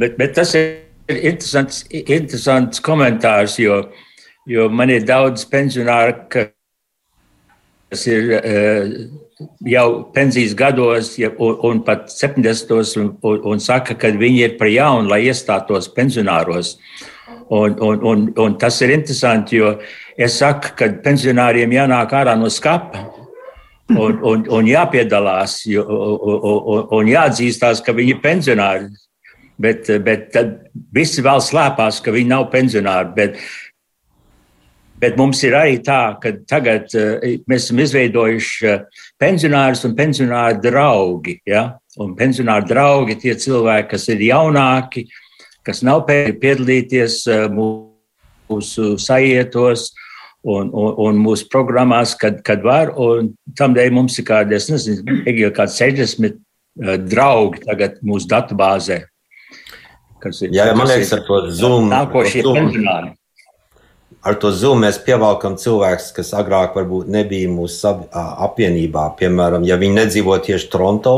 bet, 0.00 0.16
bet 0.16 0.32
tas 0.36 0.54
ir 0.56 0.78
interesants, 1.08 1.82
interesants 1.92 2.80
komentārs, 2.84 3.58
jo, 3.60 3.82
jo 4.48 4.68
man 4.72 4.92
ir 4.92 5.04
daudz 5.08 5.44
pensionāru, 5.52 6.16
kas 7.90 8.06
ir 8.06 8.32
uh, 8.36 8.94
jau 9.64 10.10
pensijas 10.14 10.54
gados 10.54 11.14
un, 11.18 11.58
un 11.62 11.82
pat 11.84 12.08
70. 12.10 12.72
Un, 12.96 13.12
un, 13.22 13.40
un 13.52 13.60
saka, 13.60 13.94
ka 13.94 14.10
viņi 14.10 14.42
ir 14.44 14.56
par 14.58 14.70
jaunu, 14.72 15.08
lai 15.08 15.24
iestātos 15.28 15.90
pensionāros. 15.94 16.76
Un, 17.48 17.78
un, 17.80 18.00
un, 18.04 18.26
un 18.36 18.58
tas 18.60 18.76
ir 18.84 18.92
interesanti, 18.92 19.56
jo 19.56 19.78
es 20.20 20.36
saku, 20.42 20.74
ka 20.76 20.90
pensionāriem 21.04 21.72
jānāk 21.72 22.12
ārā 22.12 22.36
no 22.36 22.50
skapa. 22.52 23.06
Un, 23.88 24.18
un, 24.20 24.42
un 24.52 24.66
jāpiedalās, 24.68 25.62
jo, 25.64 25.80
un, 25.88 26.82
un 26.92 27.08
jāatzīstās, 27.08 27.80
ka 27.80 27.94
viņi 27.96 28.18
ir 28.18 28.24
pensionāri. 28.24 28.90
Bet, 29.58 29.88
bet 30.04 30.36
visi 30.94 31.24
vēl 31.24 31.40
slēpās, 31.42 32.02
ka 32.04 32.12
viņi 32.14 32.30
nav 32.30 32.44
pensionāri. 32.52 33.14
Bet, 33.16 33.40
bet 35.00 35.18
mums 35.18 35.42
ir 35.46 35.54
arī 35.58 35.78
tā, 35.84 36.18
ka 36.22 36.34
tagad 36.48 36.90
uh, 36.98 37.22
mēs 37.50 37.68
esam 37.68 37.82
izveidojuši 37.84 38.68
uh, 38.68 39.04
pensionārus 39.20 39.84
un 39.88 39.96
pensionāru 39.98 40.60
draugi. 40.62 41.38
Ja? 41.48 41.78
Un 41.98 42.14
pensionāru 42.18 42.68
draugi 42.70 43.18
tie 43.18 43.34
cilvēki, 43.38 43.90
kas 43.90 44.06
ir 44.12 44.22
jaunāki, 44.28 45.08
kas 45.66 45.82
nav 45.86 46.04
piedalīties 46.08 47.20
eh, 47.28 47.46
mūsu 47.52 48.94
sajietos 49.02 49.90
un, 50.46 50.70
un, 50.70 50.92
un 51.08 51.20
mūsu 51.20 51.48
programmās, 51.52 52.14
kad, 52.18 52.40
kad 52.46 52.64
var. 52.64 52.94
Tādēļ 53.58 53.94
mums 53.94 54.18
ir 54.22 54.28
kādi, 54.28 54.56
es 54.56 54.70
nezinu, 54.70 55.20
kādi 55.56 55.74
60 55.74 56.28
eh, 56.30 56.96
draugi 57.02 57.64
tagad 57.66 57.98
mūsu 58.06 58.30
datubāzē. 58.30 59.02
Ir, 60.18 60.50
Jā, 60.50 60.72
man 60.74 60.88
liekas, 60.90 61.12
ar 61.14 61.20
to 61.26 61.44
Zoom. 61.54 61.92
Nākošie 61.92 62.42
pensionāri. 62.42 63.12
Ar 64.26 64.34
to 64.42 64.50
Zoom 64.50 64.82
mēs 64.82 64.98
pievelkam 65.04 65.54
cilvēkus, 65.60 66.10
kas 66.16 66.32
agrāk 66.34 66.74
varbūt 66.76 67.10
nebija 67.12 67.50
mūsu 67.52 67.92
apvienībā. 68.10 69.04
Piemēram, 69.20 69.66
ja 69.68 69.78
viņi 69.78 70.00
nedzīvo 70.00 70.34
tieši 70.42 70.70
Toronto, 70.72 71.14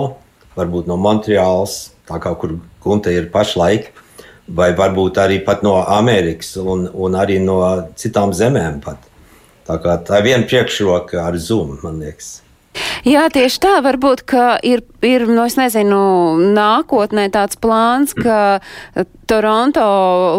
varbūt 0.58 0.90
no 0.90 0.98
Montreāls, 1.00 1.94
tā 2.08 2.20
kā 2.20 2.34
kur 2.36 2.58
Gunte 2.80 3.12
ir 3.12 3.30
pašlaik, 3.32 3.90
vai 4.48 4.70
varbūt 4.76 5.18
arī 5.20 5.40
no 5.62 5.78
Amerikas 5.84 6.56
un, 6.56 6.88
un 6.92 7.16
arī 7.16 7.38
no 7.40 7.60
citām 7.96 8.32
zemēm. 8.32 8.80
Pat. 8.84 8.98
Tā, 9.66 9.78
kā, 9.78 9.96
tā 10.04 10.20
ir 10.20 10.24
viena 10.24 10.46
priekšroka 10.48 11.24
ar 11.24 11.36
Zoom, 11.38 11.78
man 11.82 12.00
liekas. 12.00 12.40
Jā, 13.06 13.28
tieši 13.32 13.60
tā. 13.62 13.76
Varbūt, 13.84 14.22
ka 14.28 14.58
ir, 14.62 14.82
ir 15.02 15.26
no, 15.28 15.40
nu, 15.40 15.46
es 15.48 15.56
nezinu, 15.58 16.00
nākotnē 16.54 17.28
tāds 17.32 17.58
plāns, 17.60 18.14
ka 18.14 18.60
Toronto 19.30 19.82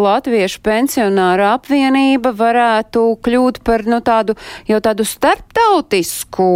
Latviešu 0.04 0.60
pensionāru 0.66 1.46
apvienība 1.48 2.34
varētu 2.36 3.04
kļūt 3.24 3.62
par 3.64 3.86
nu, 3.88 4.02
tādu, 4.04 4.34
jau 4.68 4.82
tādu 4.84 5.06
starptautisku 5.08 6.48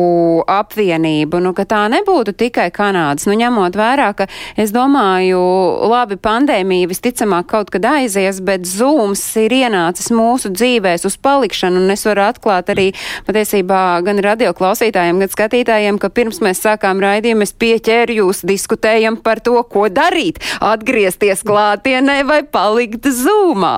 apvienību, 0.51 1.39
nu, 1.39 1.53
ka 1.55 1.63
tā 1.63 1.85
nebūtu 1.93 2.33
tikai 2.35 2.65
Kanādas. 2.75 3.29
Nu, 3.29 3.37
ņemot 3.39 3.77
vērā, 3.79 4.09
ka 4.19 4.27
es 4.59 4.73
domāju, 4.75 5.39
labi, 5.87 6.17
pandēmija 6.19 6.89
visticamāk 6.91 7.47
kaut 7.53 7.71
kad 7.71 7.87
aizies, 7.93 8.41
bet 8.43 8.67
Zooms 8.67 9.23
ir 9.39 9.55
ienācis 9.55 10.11
mūsu 10.11 10.51
dzīvēs 10.51 11.07
uz 11.07 11.15
palikšanu, 11.15 11.85
un 11.85 11.95
es 11.95 12.03
varu 12.03 12.25
atklāt 12.25 12.73
arī 12.75 12.89
patiesībā 13.29 13.85
gan 14.03 14.19
radio 14.27 14.51
klausītājiem, 14.59 15.23
gan 15.23 15.31
skatītājiem, 15.37 16.01
ka 16.03 16.11
pirms 16.11 16.43
mēs 16.43 16.65
sākām 16.67 16.99
raidījumu, 16.99 17.47
es 17.47 17.55
pieķēru 17.55 18.19
jūs 18.19 18.43
diskutējam 18.43 19.21
par 19.23 19.39
to, 19.39 19.55
ko 19.71 19.87
darīt. 19.87 20.43
Atgriezties 20.59 21.47
klātienē 21.47 22.24
vai 22.27 22.41
palikt 22.43 23.07
zūmā 23.07 23.77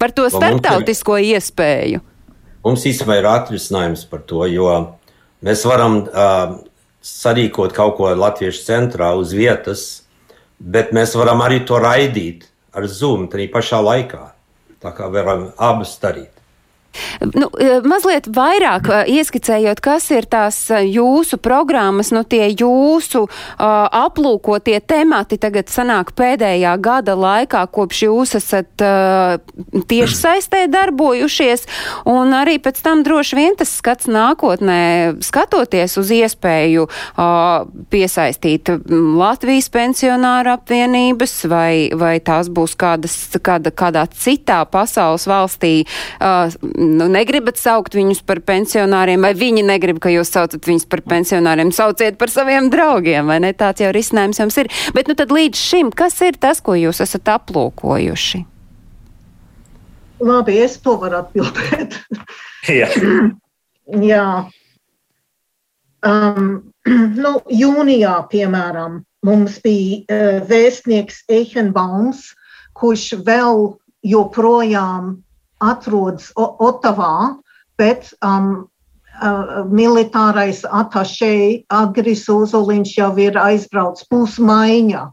par 0.00 0.12
to 0.12 0.28
starptautisko 0.32 1.18
ir, 1.20 1.36
iespēju? 1.36 2.02
Mums 2.66 2.84
īstenībā 2.88 3.20
ir 3.20 3.28
atrisinājums 3.30 4.04
par 4.10 4.24
to, 4.28 4.42
jo 4.50 4.70
mēs 5.46 5.62
varam 5.68 6.02
uh, 6.04 6.58
sarīkot 7.06 7.74
kaut 7.76 7.96
ko 7.98 8.10
Latviešu 8.18 8.64
centrā 8.66 9.12
uz 9.18 9.32
vietas, 9.36 9.86
bet 10.58 10.92
mēs 10.96 11.14
varam 11.18 11.44
arī 11.46 11.62
to 11.66 11.78
raidīt 11.80 12.48
ar 12.76 12.88
Zoom 12.90 13.28
tajā 13.32 13.48
pašā 13.52 13.80
laikā. 13.82 14.24
Tā 14.82 14.92
kā 14.92 15.08
varam 15.12 15.50
abas 15.56 15.94
darīt. 16.02 16.35
Nu, 17.34 17.48
e, 17.60 17.80
mazliet 17.86 18.28
vairāk 18.32 18.90
e, 18.90 19.00
ieskicējot, 19.18 19.80
kas 19.84 20.08
ir 20.14 20.28
tās 20.30 20.58
e, 20.70 20.82
jūsu 20.88 21.38
programmas, 21.42 22.12
nu 22.14 22.22
tie 22.26 22.48
jūsu 22.50 23.26
uh, 23.26 23.66
aplūkotie 23.96 24.78
temati 24.86 25.38
tagad 25.40 25.70
sanāk 25.72 26.12
pēdējā 26.16 26.72
gada 26.82 27.14
laikā, 27.18 27.62
kopš 27.72 28.02
jūs 28.06 28.34
esat 28.38 28.84
uh, 28.84 29.36
tieši 29.90 30.16
saistē 30.16 30.64
darbojušies, 30.72 31.66
un 32.10 32.34
arī 32.36 32.56
pēc 32.62 32.80
tam 32.84 33.02
droši 33.06 33.38
vien 33.38 33.56
tas 33.58 33.72
skats 33.78 34.08
nākotnē, 34.10 34.78
skatoties 35.24 35.96
uz 36.00 36.12
iespēju 36.16 36.86
uh, 36.88 37.66
piesaistīt 37.92 38.72
Latvijas 38.86 39.68
pensionāru 39.74 40.54
apvienības, 40.56 41.36
vai, 41.50 41.88
vai 41.96 42.16
tās 42.24 42.50
būs 42.52 42.76
kādas, 42.78 43.16
kāda, 43.44 43.72
kādā 43.74 44.06
citā 44.12 44.62
pasaules 44.70 45.26
valstī 45.30 45.74
uh, 45.84 46.50
nu, 46.86 47.08
negribat 47.12 47.58
saukt 47.60 47.96
viņus 47.96 48.22
par 48.26 48.40
pensionāriem, 48.46 49.22
vai 49.26 49.32
viņi 49.36 49.64
negrib, 49.66 49.98
ka 50.02 50.12
jūs 50.12 50.30
saucat 50.32 50.66
viņus 50.68 50.86
par 50.90 51.02
pensionāriem, 51.06 51.72
sauciet 51.74 52.18
par 52.20 52.32
saviem 52.32 52.70
draugiem, 52.72 53.26
vai 53.28 53.40
ne? 53.44 53.52
Tāds 53.56 53.82
jau 53.84 53.92
risinājums 53.94 54.40
jums 54.42 54.60
ir. 54.62 54.70
Bet 54.96 55.10
nu 55.10 55.16
tad 55.18 55.34
līdz 55.34 55.58
šim, 55.60 55.90
kas 55.94 56.20
ir 56.26 56.38
tas, 56.40 56.62
ko 56.64 56.76
jūs 56.78 57.02
esat 57.04 57.28
aplūkojuši? 57.34 58.44
Labi, 60.26 60.60
es 60.64 60.78
to 60.80 60.96
varu 61.00 61.20
atbildēt. 61.24 61.98
Jā. 62.80 62.88
Jā. 64.02 64.28
Um, 66.06 66.48
nu, 67.24 67.34
jūnijā, 67.52 68.14
piemēram, 68.32 69.02
mums 69.26 69.60
bija 69.62 70.02
uh, 70.06 70.40
vēstnieks 70.48 71.24
Eihenbaums, 71.32 72.32
kurš 72.76 73.12
vēl 73.26 73.76
joprojām 74.06 75.16
atrodas 75.64 76.30
Otavā, 76.36 77.36
bet 77.78 78.12
um, 78.24 78.68
uh, 79.22 79.64
militārais 79.72 80.62
atašē 80.64 81.66
Agris 81.72 82.26
Uzoliņš 82.32 82.96
jau 82.98 83.12
ir 83.20 83.38
aizbraucis 83.40 84.08
pusmaiņā. 84.12 85.04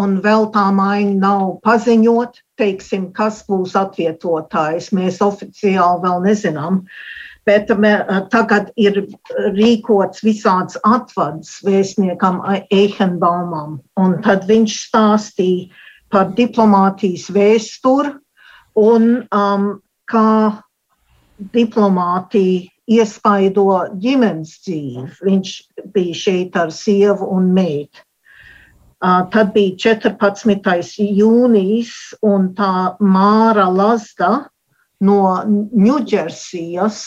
Un 0.00 0.20
vēl 0.24 0.46
tā 0.54 0.70
maiņa 0.72 1.18
nav 1.20 1.58
paziņot, 1.66 2.38
teiksim, 2.56 3.10
kas 3.12 3.42
būs 3.44 3.74
atvietotājs. 3.76 4.88
Mēs 4.96 5.20
oficiāli 5.20 6.00
vēl 6.06 6.24
nezinām. 6.24 6.80
Bet 7.44 7.68
mē, 7.74 7.90
tagad 8.32 8.70
ir 8.78 9.02
rīkots 9.52 10.22
visāds 10.24 10.78
atvads 10.86 11.58
vēstniekam 11.66 12.40
Eihenbaumam. 12.70 13.80
Un 13.98 14.16
tad 14.24 14.46
viņš 14.48 14.76
stāstīja 14.86 15.68
par 16.12 16.30
diplomātijas 16.38 17.26
vēsturi 17.34 18.14
un 18.78 19.08
um, 19.32 19.66
kā 20.08 20.62
diplomātija 21.52 22.68
iespaido 22.92 23.66
ģimenes 24.02 24.56
dzīvi. 24.64 25.04
Viņš 25.22 25.52
bija 25.94 26.18
šeit 26.18 26.56
ar 26.58 26.72
sievu 26.74 27.28
un 27.36 27.52
meitu. 27.54 28.04
Uh, 29.02 29.24
tad 29.34 29.50
bija 29.54 29.96
14. 29.98 31.02
jūnijas, 31.02 31.92
un 32.22 32.52
tā 32.54 32.94
Māra 33.02 33.66
Lazda 33.66 34.44
no 35.02 35.22
Ņūdžersijas 35.42 37.00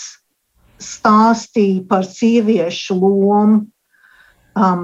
stāstīja 0.84 1.86
par 1.88 2.04
sieviešu 2.04 2.98
lomu, 3.00 3.62
um, 4.60 4.84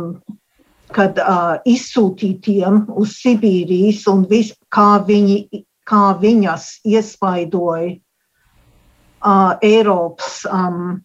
kad 0.96 1.20
uh, 1.20 1.60
izsūtītiem 1.68 2.86
uz 2.96 3.18
Sibīrijas 3.20 4.06
un 4.12 4.24
vis, 4.32 4.54
kā, 4.72 5.04
viņi, 5.08 5.66
kā 5.90 6.04
viņas 6.22 6.68
iespaidoja 6.88 7.96
uh, 7.96 9.58
Eiropas 9.66 10.44
um, 10.50 11.02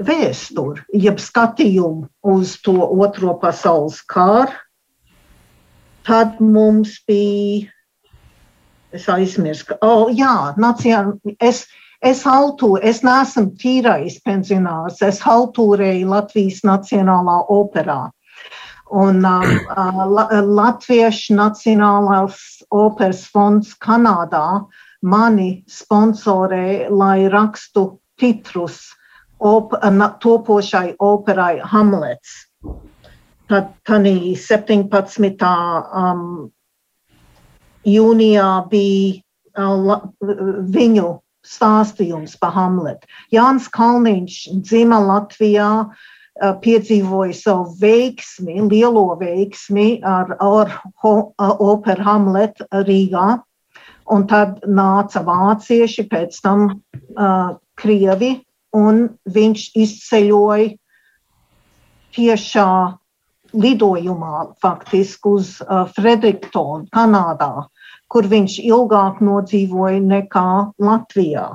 vēsturi, 0.00 0.86
jeb 0.96 1.20
skatījumu 1.20 2.08
uz 2.34 2.56
to 2.64 2.76
otro 2.78 3.36
pasaules 3.42 4.00
kāru 4.08 4.56
Tad 6.06 6.40
mums 6.40 6.96
bija, 7.06 7.68
es 8.92 9.04
aizmirsu, 9.12 9.66
ka, 9.68 9.76
oh, 9.84 10.08
jā, 10.08 10.54
nacionāla, 10.60 11.34
es, 11.44 11.66
es 12.02 12.22
haltūru, 12.24 12.80
es 12.82 13.02
neesmu 13.04 13.52
tīrais 13.60 14.16
pensionārs, 14.24 15.02
es 15.04 15.20
haltūrēju 15.22 16.08
Latvijas 16.10 16.62
Nacionālā 16.64 17.36
operā. 17.52 18.00
Un 18.90 19.22
uh, 19.22 19.46
Latviešu 20.42 21.36
Nacionālās 21.38 22.62
operas 22.74 23.22
fonds 23.30 23.76
Kanādā 23.78 24.66
mani 25.02 25.62
sponsorē, 25.70 26.90
lai 26.90 27.28
rakstu 27.30 28.00
titrus 28.18 28.90
op, 29.38 29.76
topošai 30.20 30.96
operai 30.98 31.60
Hamlets. 31.62 32.34
Tad 33.46 33.70
tādā 33.86 34.34
17. 34.34 35.46
Um, 35.94 36.50
jūnijā 37.86 38.52
bija 38.70 39.22
uh, 39.54 40.06
viņu 40.74 41.10
stāstījums 41.46 42.34
par 42.42 42.58
Hamletu. 42.58 43.06
Jānis 43.32 43.70
Kalniņš 43.70 44.48
dzima 44.66 44.98
Latvijā, 44.98 45.70
uh, 45.86 46.08
piedzīvoja 46.40 47.36
savu 47.36 47.74
veiksmi, 47.80 48.60
lielo 48.70 49.06
veiksmi 49.20 50.00
ar, 50.06 50.34
ar, 50.40 50.74
ar 51.04 51.56
operu 51.60 52.06
Hamletu 52.06 52.66
Rīgā. 52.88 53.40
Un 54.10 54.24
tad 54.26 54.64
nāca 54.66 55.22
vācieši, 55.22 56.06
pēc 56.10 56.38
tam 56.42 56.64
uh, 56.70 57.52
krievi, 57.78 58.32
un 58.74 59.04
viņš 59.30 59.66
izceļoja 59.78 60.72
tiešā 62.16 62.70
lidojumā 63.54 64.46
faktiski 64.62 65.30
uz 65.30 65.52
uh, 65.62 65.84
Frederictonu, 65.94 66.88
Kanādā, 66.94 67.68
kur 68.10 68.26
viņš 68.30 68.58
ilgāk 68.66 69.20
nodzīvoja 69.22 70.00
nekā 70.02 70.50
Latvijā. 70.82 71.46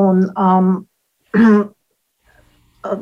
Un, 0.00 0.24
um, 0.36 0.72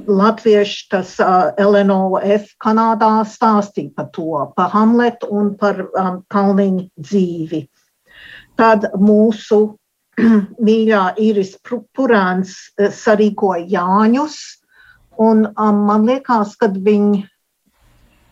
Latvieši 0.06 0.88
tas 0.90 1.14
uh, 1.22 1.52
Eleonora 1.60 2.22
F. 2.34 2.54
Kanādā 2.62 3.22
stāstīja 3.28 3.94
par 3.94 4.08
to, 4.14 4.30
par 4.56 4.72
Hamletu 4.74 5.30
un 5.30 5.52
par 5.60 5.84
um, 5.86 6.22
Kalniņu 6.34 6.88
dzīvi. 6.98 7.62
Tad 8.58 8.88
mūsu 8.98 9.60
mīļā 10.66 11.04
Iris 11.22 11.54
Purāns 11.62 12.56
sarīkoja 12.76 13.68
Jāņus, 13.76 14.38
un 15.22 15.46
um, 15.52 15.84
man 15.86 16.08
liekas, 16.10 16.56
kad 16.58 16.74
viņi 16.82 17.26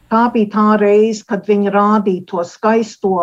Tā 0.06 0.28
bija 0.30 0.50
tā 0.52 0.66
reize, 0.78 1.24
kad 1.26 1.48
viņi 1.50 1.72
rādīja 1.74 2.26
to 2.30 2.42
skaisto 2.46 3.14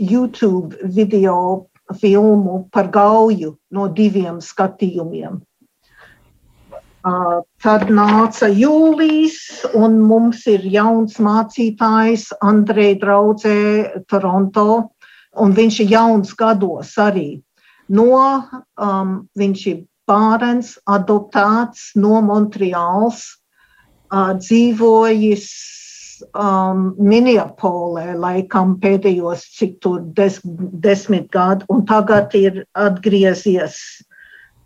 YouTube 0.00 0.78
video 0.96 1.66
filmu 2.00 2.62
par 2.72 2.88
gauju 2.94 3.52
no 3.76 3.88
diviem 3.92 4.40
skatījumiem. 4.40 5.42
Tad 7.62 7.86
nāca 7.94 8.48
jūlijas, 8.50 9.38
un 9.78 10.00
mums 10.02 10.40
ir 10.50 10.64
jauns 10.66 11.20
mācītājs 11.22 12.32
Andrei 12.42 12.96
Draudzē 12.98 14.02
Toronto, 14.10 14.90
viņš 15.36 15.80
ir 15.84 15.92
jauns 15.92 16.32
gados 16.34 16.96
arī. 16.98 17.28
No, 17.86 18.42
um, 18.82 19.12
viņš 19.38 19.66
ir 19.70 19.78
bērns, 20.10 20.72
adoptēts 20.90 21.92
no 21.94 22.18
Montreāls, 22.26 23.22
uh, 24.10 24.34
dzīvojis 24.40 25.46
um, 26.34 26.88
Minneapolē, 26.98 28.16
laikam 28.18 28.74
pēdējos 28.82 29.46
cik 29.54 29.78
tur 29.84 30.02
des, 30.18 30.40
desmit 30.82 31.30
gadu, 31.30 31.68
un 31.70 31.86
tagad 31.86 32.34
ir 32.34 32.64
atgriezies 32.74 33.78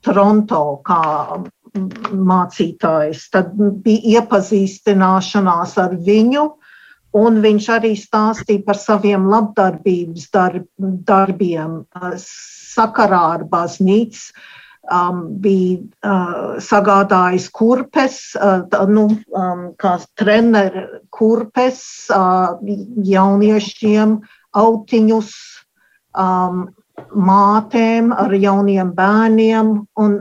Toronto 0.01 0.81
kā 0.89 1.03
mācītājs. 1.75 3.27
Tad 3.35 3.53
bija 3.85 4.21
iepazīstināšanās 4.21 5.77
ar 5.83 5.97
viņu, 6.07 6.47
un 7.21 7.41
viņš 7.43 7.69
arī 7.75 7.93
stāstīja 7.99 8.65
par 8.67 8.79
saviem 8.79 9.27
labdarbības 9.31 10.31
darb, 10.35 10.67
darbiem 10.79 11.83
sakarā 12.23 13.23
ar 13.37 13.45
baznīcu 13.51 14.33
um, 14.91 15.23
bija 15.43 15.79
uh, 16.03 16.59
sagādājis 16.63 17.49
kurpes, 17.55 18.21
uh, 18.39 18.65
nu, 18.91 19.07
um, 19.37 19.65
kā 19.81 19.97
treneru 20.19 20.87
kurpes 21.15 21.83
uh, 22.15 22.59
jauniešiem, 23.07 24.19
autiņus, 24.59 25.33
um, 26.19 26.69
mātēm 27.15 28.11
ar 28.17 28.35
jauniem 28.35 28.95
bērniem. 28.97 29.77
Un, 30.01 30.19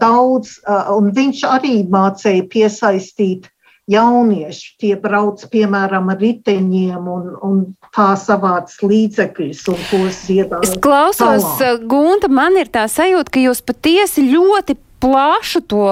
daudz, 0.00 0.58
un 0.94 1.12
viņš 1.16 1.44
arī 1.48 1.76
mācīja 1.92 2.48
piesaistīt 2.52 3.48
jaunieši 3.88 4.74
tie 4.80 4.94
brauc 5.00 5.42
piemēram 5.52 6.10
ar 6.12 6.18
riteņiem 6.20 7.08
un, 7.08 7.30
un 7.44 7.62
tā 7.96 8.10
savāc 8.20 8.74
līdzekļus 8.84 9.62
un 9.72 9.78
tos 9.88 10.18
ziedāt. 10.26 10.66
Es 10.66 10.76
klausos, 10.84 11.46
tālāk. 11.56 11.86
Gunta, 11.88 12.28
man 12.28 12.58
ir 12.60 12.68
tā 12.72 12.84
sajūta, 12.90 13.32
ka 13.32 13.46
jūs 13.46 13.64
patiesi 13.64 14.26
ļoti 14.28 14.76
plašu 15.00 15.60
to 15.60 15.84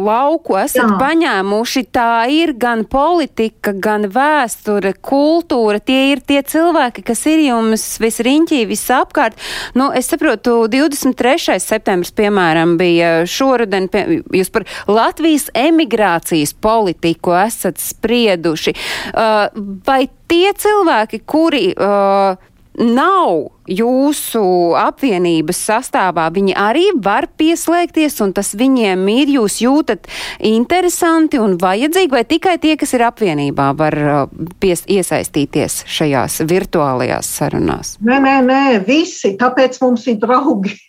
lauku 0.00 0.56
esat 0.60 0.86
Jā. 0.86 0.96
paņēmuši. 1.00 1.82
Tā 1.92 2.26
ir 2.32 2.54
gan 2.58 2.84
politika, 2.88 3.72
gan 3.72 4.08
vēsture, 4.12 4.94
kultūra. 5.04 5.80
Tie 5.80 6.12
ir 6.12 6.22
tie 6.24 6.40
cilvēki, 6.46 7.04
kas 7.06 7.24
ir 7.30 7.44
jums 7.46 7.84
visriņķī, 8.02 8.62
visapkārt. 8.68 9.38
Nu, 9.76 9.90
es 9.96 10.08
saprotu, 10.12 10.64
23. 10.72 11.58
septembris, 11.62 12.14
piemēram, 12.16 12.76
bija 12.80 13.12
šoruden, 13.28 13.90
pie, 13.92 14.22
jūs 14.40 14.52
par 14.54 14.66
Latvijas 14.88 15.50
emigrācijas 15.56 16.56
politiku 16.56 17.36
esat 17.36 17.80
sprieduši. 17.82 18.76
Uh, 19.12 19.46
vai 19.86 20.06
tie 20.30 20.52
cilvēki, 20.56 21.22
kuri 21.28 21.70
uh, 21.74 22.36
nav 22.78 23.50
jūsu 23.66 24.42
apvienības 24.78 25.58
sastāvā, 25.68 26.28
viņi 26.34 26.54
arī 26.58 26.84
var 27.02 27.26
pieslēgties, 27.38 28.20
un 28.24 28.34
tas 28.36 28.52
viņiem 28.58 29.02
ir, 29.10 29.32
jūs 29.38 29.58
jūtat 29.64 30.08
interesanti 30.44 31.40
un 31.42 31.56
vajadzīgi, 31.60 32.12
vai 32.12 32.24
tikai 32.28 32.56
tie, 32.62 32.76
kas 32.78 32.94
ir 32.96 33.06
apvienībā, 33.08 33.70
var 33.78 33.98
uh, 34.00 34.48
pies, 34.62 34.84
iesaistīties 34.86 35.82
šajās 35.90 36.42
virtuālajās 36.46 37.30
sarunās? 37.38 37.96
Nē, 38.04 38.20
nē, 38.22 38.36
nē, 38.46 38.64
visi, 38.86 39.34
tāpēc 39.40 39.80
mums 39.84 40.06
ir 40.10 40.20
draugi. 40.22 40.76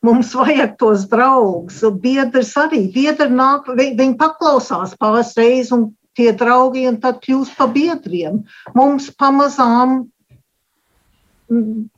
Mums 0.00 0.30
vajag 0.32 0.78
tos 0.80 1.02
draugus. 1.10 1.82
Biedrs 2.00 2.54
arī. 2.56 2.86
Biedri 2.94 3.26
nāk, 3.36 3.66
viņi, 3.68 4.14
paklausās 4.16 4.94
pāris 4.96 5.34
reizes, 5.36 5.74
un 5.76 5.90
tie 6.16 6.32
draugi 6.32 6.86
un 6.88 6.96
tad 7.02 7.18
kļūst 7.20 7.58
par 7.58 7.68
biedriem. 7.74 8.40
Mums 8.72 9.10
pamazām 9.20 10.06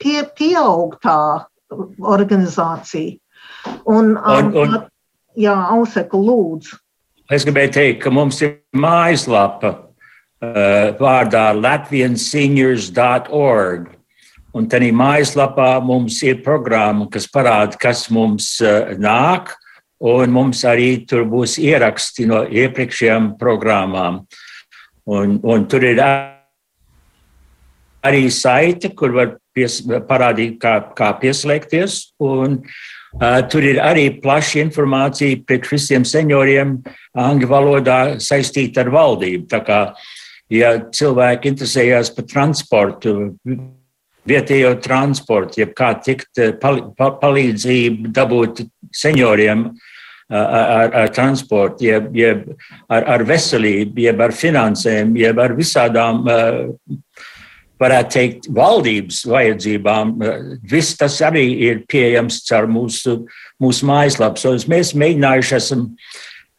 pie, 0.01 0.23
pieaug 0.37 0.97
tā 1.03 1.47
organizācija. 1.99 3.17
Un, 3.87 4.17
un, 4.17 4.57
un, 4.59 4.79
jā, 5.39 5.55
Auseku 5.77 6.19
lūdzu. 6.23 6.77
Es 7.33 7.45
gribēju 7.47 7.73
teikt, 7.77 8.03
ka 8.03 8.11
mums 8.13 8.43
ir 8.45 8.51
mājaslapa 8.77 9.71
uh, 9.73 9.79
vārdā 10.99 11.53
latvianseniors.org. 11.57 13.83
Un 14.53 14.69
tādā 14.69 14.93
mājaslapā 14.93 15.81
mums 15.81 16.23
ir 16.27 16.43
programma, 16.45 17.09
kas 17.13 17.27
parāda, 17.33 17.77
kas 17.81 18.11
mums 18.13 18.61
uh, 18.61 18.93
nāk, 19.01 19.55
un 20.03 20.31
mums 20.35 20.65
arī 20.69 21.07
tur 21.09 21.25
būs 21.31 21.59
ieraksti 21.63 22.27
no 22.29 22.43
iepriekšējām 22.45 23.37
programmām. 23.41 24.27
Un, 25.09 25.41
un 25.43 25.67
tur 25.71 25.83
ir 25.87 26.01
arī 28.07 28.27
saite, 28.35 28.93
kur 28.97 29.15
var 29.17 29.37
pies, 29.55 29.81
parādīt, 30.09 30.59
kā, 30.63 30.79
kā 30.97 31.13
pieslēgties. 31.23 31.99
Un, 32.23 32.59
uh, 32.63 33.41
tur 33.53 33.67
ir 33.67 33.81
arī 33.83 34.09
plaša 34.23 34.63
informācija 34.63 35.43
priekš 35.47 35.77
visiem 35.77 36.07
senioriem 36.09 36.79
angļu 37.19 37.51
valodā 37.51 38.01
saistīta 38.23 38.85
ar 38.85 38.93
valdību. 38.95 39.47
Tā 39.53 39.63
kā, 39.67 39.85
ja 40.53 40.75
cilvēki 40.91 41.53
interesējās 41.53 42.13
par 42.17 42.29
transportu, 42.31 43.17
vietējo 44.29 44.77
transportu, 44.83 45.63
jeb 45.63 45.73
kā 45.79 45.95
tikt 45.99 46.39
pal, 46.63 46.85
pal, 46.97 47.17
palīdzību 47.23 48.13
dabūt 48.15 48.63
senioriem 48.95 49.67
ar, 50.33 50.93
ar 51.03 51.11
transportu, 51.13 51.85
jeb, 51.89 52.07
jeb 52.17 52.45
ar, 52.89 53.05
ar 53.17 53.25
veselību, 53.29 54.05
jeb 54.07 54.23
ar 54.23 54.33
finansēm, 54.37 55.17
jeb 55.19 55.41
ar 55.43 55.57
visādām 55.59 56.23
uh, 56.25 56.63
varētu 57.83 58.15
teikt, 58.15 58.49
valdības 58.55 59.23
vajadzībām. 59.29 60.15
Viss 60.71 60.97
tas 60.99 61.19
arī 61.27 61.45
ir 61.69 61.83
pieejams 61.91 62.43
caur 62.49 62.69
mūsu, 62.71 63.23
mūsu 63.63 63.89
mājaslapu. 63.91 64.55
Mēs 64.71 64.95
mēģinājuši 64.99 65.57
esam 65.59 65.89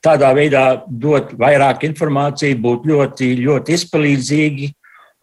tādā 0.03 0.33
veidā 0.35 0.65
dot 0.87 1.31
vairāk 1.39 1.87
informāciju, 1.87 2.59
būt 2.63 2.87
ļoti, 2.91 3.31
ļoti 3.39 3.77
izpalīdzīgi 3.79 4.69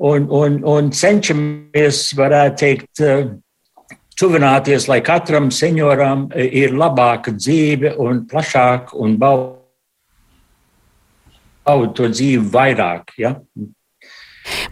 un, 0.08 0.26
un, 0.32 0.58
un 0.64 0.90
cenšamies, 0.96 2.02
varētu 2.16 2.60
teikt, 2.64 3.04
tuvināties, 4.20 4.88
lai 4.88 5.00
katram 5.04 5.50
senioram 5.54 6.28
ir 6.36 6.74
labāka 6.76 7.32
dzīve 7.36 7.94
un 8.00 8.24
plašāka 8.28 8.96
un 9.00 9.16
bauda 9.20 9.56
to 11.96 12.08
dzīvi 12.10 12.50
vairāk. 12.52 13.14
Ja? 13.20 13.36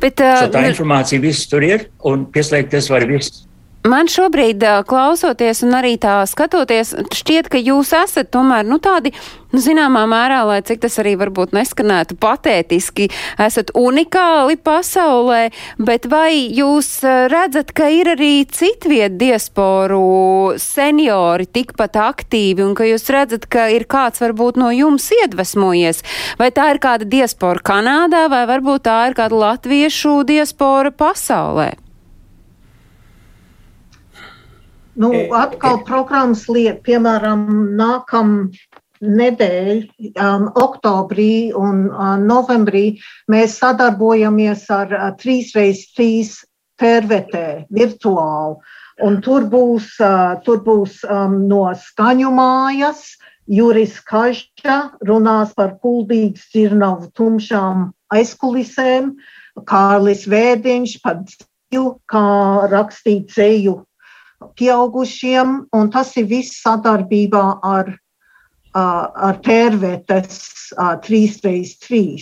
Bet, 0.00 0.20
uh, 0.20 0.40
so 0.44 0.52
tā 0.54 0.62
nu- 0.62 0.72
informācija 0.72 1.20
viss 1.20 1.48
tur 1.50 1.62
ir 1.66 1.88
un 2.04 2.26
pieslēgties 2.26 2.90
var 2.90 3.06
viss. 3.06 3.44
Man 3.86 4.08
šobrīd, 4.10 4.64
klausoties 4.90 5.62
un 5.62 5.76
arī 5.78 5.92
tā 6.02 6.18
skatoties, 6.26 6.96
šķiet, 7.14 7.46
ka 7.52 7.60
jūs 7.62 7.92
esat 7.94 8.32
tomēr 8.34 8.66
nu, 8.66 8.80
tādi, 8.82 9.12
nu, 9.54 9.60
zināmā 9.62 10.02
mērā, 10.10 10.40
lai 10.48 10.58
cik 10.66 10.82
tas 10.82 10.98
arī 10.98 11.12
varbūt 11.20 11.54
neskanētu 11.54 12.18
patētiski, 12.18 13.06
esat 13.38 13.70
unikāli 13.78 14.58
pasaulē, 14.58 15.40
bet 15.78 16.10
vai 16.10 16.50
jūs 16.58 16.90
redzat, 17.30 17.70
ka 17.70 17.86
ir 17.94 18.12
arī 18.16 18.32
citviet 18.50 19.14
diasporu 19.20 20.58
seniori 20.58 21.46
tikpat 21.46 22.02
aktīvi 22.02 22.66
un 22.66 22.74
ka 22.74 22.90
jūs 22.90 23.06
redzat, 23.14 23.46
ka 23.46 23.70
ir 23.70 23.86
kāds 23.86 24.18
varbūt 24.26 24.58
no 24.58 24.74
jums 24.74 25.06
iedvesmojies? 25.22 26.02
Vai 26.42 26.50
tā 26.50 26.72
ir 26.74 26.82
kāda 26.82 27.06
diaspora 27.06 27.62
Kanādā 27.62 28.26
vai 28.26 28.42
varbūt 28.50 28.88
tā 28.90 29.02
ir 29.06 29.20
kāda 29.22 29.44
latviešu 29.46 30.24
diaspora 30.26 30.90
pasaulē? 30.90 31.76
Nu, 34.98 35.12
atkal 35.30 35.84
programmas 35.86 36.48
liek, 36.50 36.80
piemēram, 36.82 37.44
nākam 37.78 38.50
nedēļ, 38.98 39.84
um, 40.18 40.48
oktobrī 40.58 41.54
un 41.54 41.84
uh, 41.86 42.16
novembrī 42.18 42.98
mēs 43.30 43.54
sadarbojamies 43.60 44.64
ar 44.74 44.90
uh, 44.96 45.12
3x3 45.20 46.08
tervetē 46.82 47.46
virtuāli. 47.70 48.58
Un 49.06 49.20
tur 49.22 49.46
būs, 49.46 49.92
uh, 50.02 50.34
tur 50.42 50.64
būs 50.66 51.04
um, 51.06 51.44
no 51.46 51.68
skaņu 51.78 52.34
mājas, 52.34 53.12
Juris 53.46 54.00
Kažģa 54.02 54.80
runās 55.06 55.54
par 55.54 55.76
kuldīgas 55.78 56.50
dzirnavu 56.50 57.12
tumšām 57.14 57.92
aizkulisēm, 58.18 59.14
Kārlis 59.62 60.26
Vēdiņš 60.26 60.98
par 61.06 61.22
dzīvu, 61.22 62.00
kā 62.10 62.26
rakstīt 62.74 63.30
ceļu 63.30 63.78
pieaugušiem, 64.58 65.54
un 65.74 65.90
tas 65.90 66.14
ir 66.20 66.28
viss 66.30 66.60
sadarbībā 66.62 67.44
ar, 67.64 67.90
ar 68.74 69.40
Tērvetes 69.44 70.72
3x3. 71.06 72.20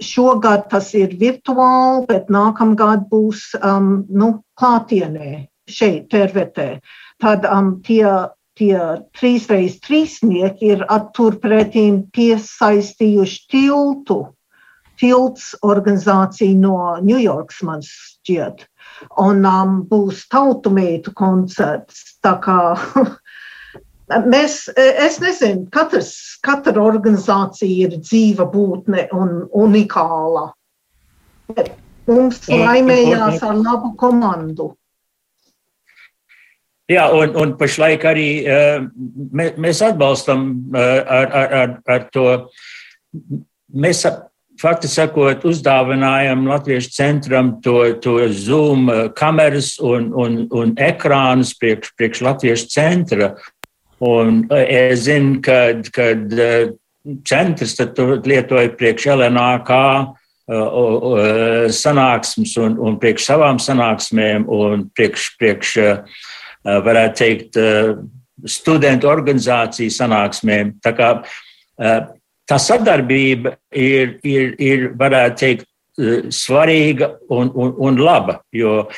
Šogad 0.00 0.68
tas 0.72 0.94
ir 0.96 1.16
virtuāli, 1.20 2.06
bet 2.08 2.30
nākamgad 2.32 3.06
būs 3.10 3.50
um, 3.60 4.06
nu, 4.08 4.32
klātienē 4.56 5.46
šeit, 5.68 6.08
Tērvetē. 6.12 6.68
Tad 7.20 7.44
um, 7.44 7.74
tie, 7.84 8.06
tie 8.56 8.76
3x3 9.20 10.64
ir 10.64 10.84
turpretīm 11.16 12.04
piesaistījuši 12.16 13.46
tiltu. 13.52 14.22
Tilts 15.00 15.54
organizācija 15.64 16.56
no 16.60 16.76
Ņujorkas 17.00 17.62
man 17.64 17.84
šķiet 17.84 18.66
un 19.20 19.44
um, 19.48 19.76
būs 19.88 20.26
tautumītu 20.32 21.14
koncerts. 21.16 22.16
Tā 22.24 22.36
kā 22.44 22.58
mēs, 24.32 24.62
es 24.76 25.20
nezinu, 25.22 25.66
katrs, 25.74 26.12
katra 26.44 26.82
organizācija 26.82 27.88
ir 27.88 28.00
dzīva 28.00 28.48
būtne 28.50 29.08
un 29.16 29.44
unikāla. 29.50 30.50
Mums 32.10 32.44
laimējās 32.48 33.42
ar 33.46 33.56
labu 33.58 33.94
komandu. 33.98 34.72
Jā, 36.90 37.04
un, 37.14 37.36
un 37.38 37.52
pašlaik 37.58 38.02
arī 38.10 38.28
uh, 38.42 38.82
mēs 39.62 39.78
atbalstam 39.86 40.48
uh, 40.74 40.80
ar, 41.06 41.28
ar, 41.40 41.52
ar, 41.60 41.74
ar 41.86 42.06
to. 42.10 42.24
Mēs 43.70 44.02
fakti 44.60 44.88
sakot, 44.90 45.44
uzdāvinājām 45.48 46.44
Latviešu 46.48 46.92
centram 46.94 47.54
to, 47.64 47.78
to 48.02 48.18
Zoom 48.34 48.90
eh, 48.92 49.08
kameras 49.16 49.74
un, 49.82 50.10
un, 50.16 50.44
un 50.56 50.74
ekrānus 50.80 51.54
priekš, 51.58 51.94
priekš 51.96 52.22
Latviešu 52.26 52.70
centra. 52.72 53.32
Un 54.04 54.44
eh, 54.52 54.92
es 54.92 55.06
zinu, 55.08 55.40
ka 55.44 55.60
kad 55.94 56.36
eh, 56.36 56.72
centrs 57.28 57.78
lietoja 58.26 58.72
priekš 58.76 59.12
LNAK 59.16 59.76
sanāksmes 61.70 62.56
un, 62.58 62.72
un 62.82 62.96
priekš 62.98 63.28
savām 63.28 63.60
sanāksmēm 63.62 64.48
un 64.50 64.82
priekš, 64.98 65.28
priekš 65.38 65.74
varētu 66.66 67.20
teikt, 67.20 67.58
studentu 68.50 69.06
organizāciju 69.12 69.94
sanāksmēm. 69.94 70.72
Tā 70.82 70.90
kā 70.98 71.12
tā 72.50 72.58
sadarbība 72.58 73.54
ir, 73.70 74.18
ir, 74.26 74.54
ir 74.58 74.86
varētu 74.98 75.40
teikt, 75.42 75.66
eh, 76.00 76.28
svarīga 76.34 77.14
un, 77.30 77.52
un, 77.54 77.74
un 77.78 78.00
laba. 78.02 78.40
Jo, 78.52 78.88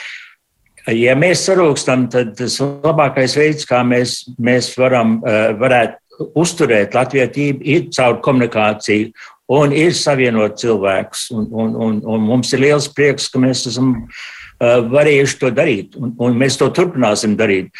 ja 0.88 1.16
mēs 1.18 1.44
sarūkstam, 1.48 2.08
tad 2.12 2.34
tas 2.38 2.58
labākais 2.60 3.36
veids, 3.38 3.68
kā 3.68 3.82
mēs, 3.86 4.22
mēs 4.40 4.72
varam, 4.80 5.18
eh, 5.26 5.52
varētu 5.60 6.30
uzturēt 6.38 6.94
latvietību, 6.94 7.64
ir 7.64 7.88
caur 7.94 8.20
komunikāciju 8.22 9.10
un 9.52 9.72
ir 9.76 9.92
savienot 9.96 10.60
cilvēkus. 10.60 11.26
Un, 11.34 11.48
un, 11.50 11.74
un, 11.76 11.98
un 12.14 12.30
mums 12.30 12.52
ir 12.54 12.64
liels 12.64 12.88
prieks, 12.92 13.28
ka 13.32 13.42
mēs 13.42 13.66
esam 13.68 13.94
eh, 13.98 14.78
varējuši 14.92 15.42
to 15.42 15.52
darīt, 15.52 15.98
un, 16.00 16.14
un 16.22 16.38
mēs 16.38 16.56
to 16.60 16.70
turpināsim 16.72 17.36
darīt. 17.36 17.72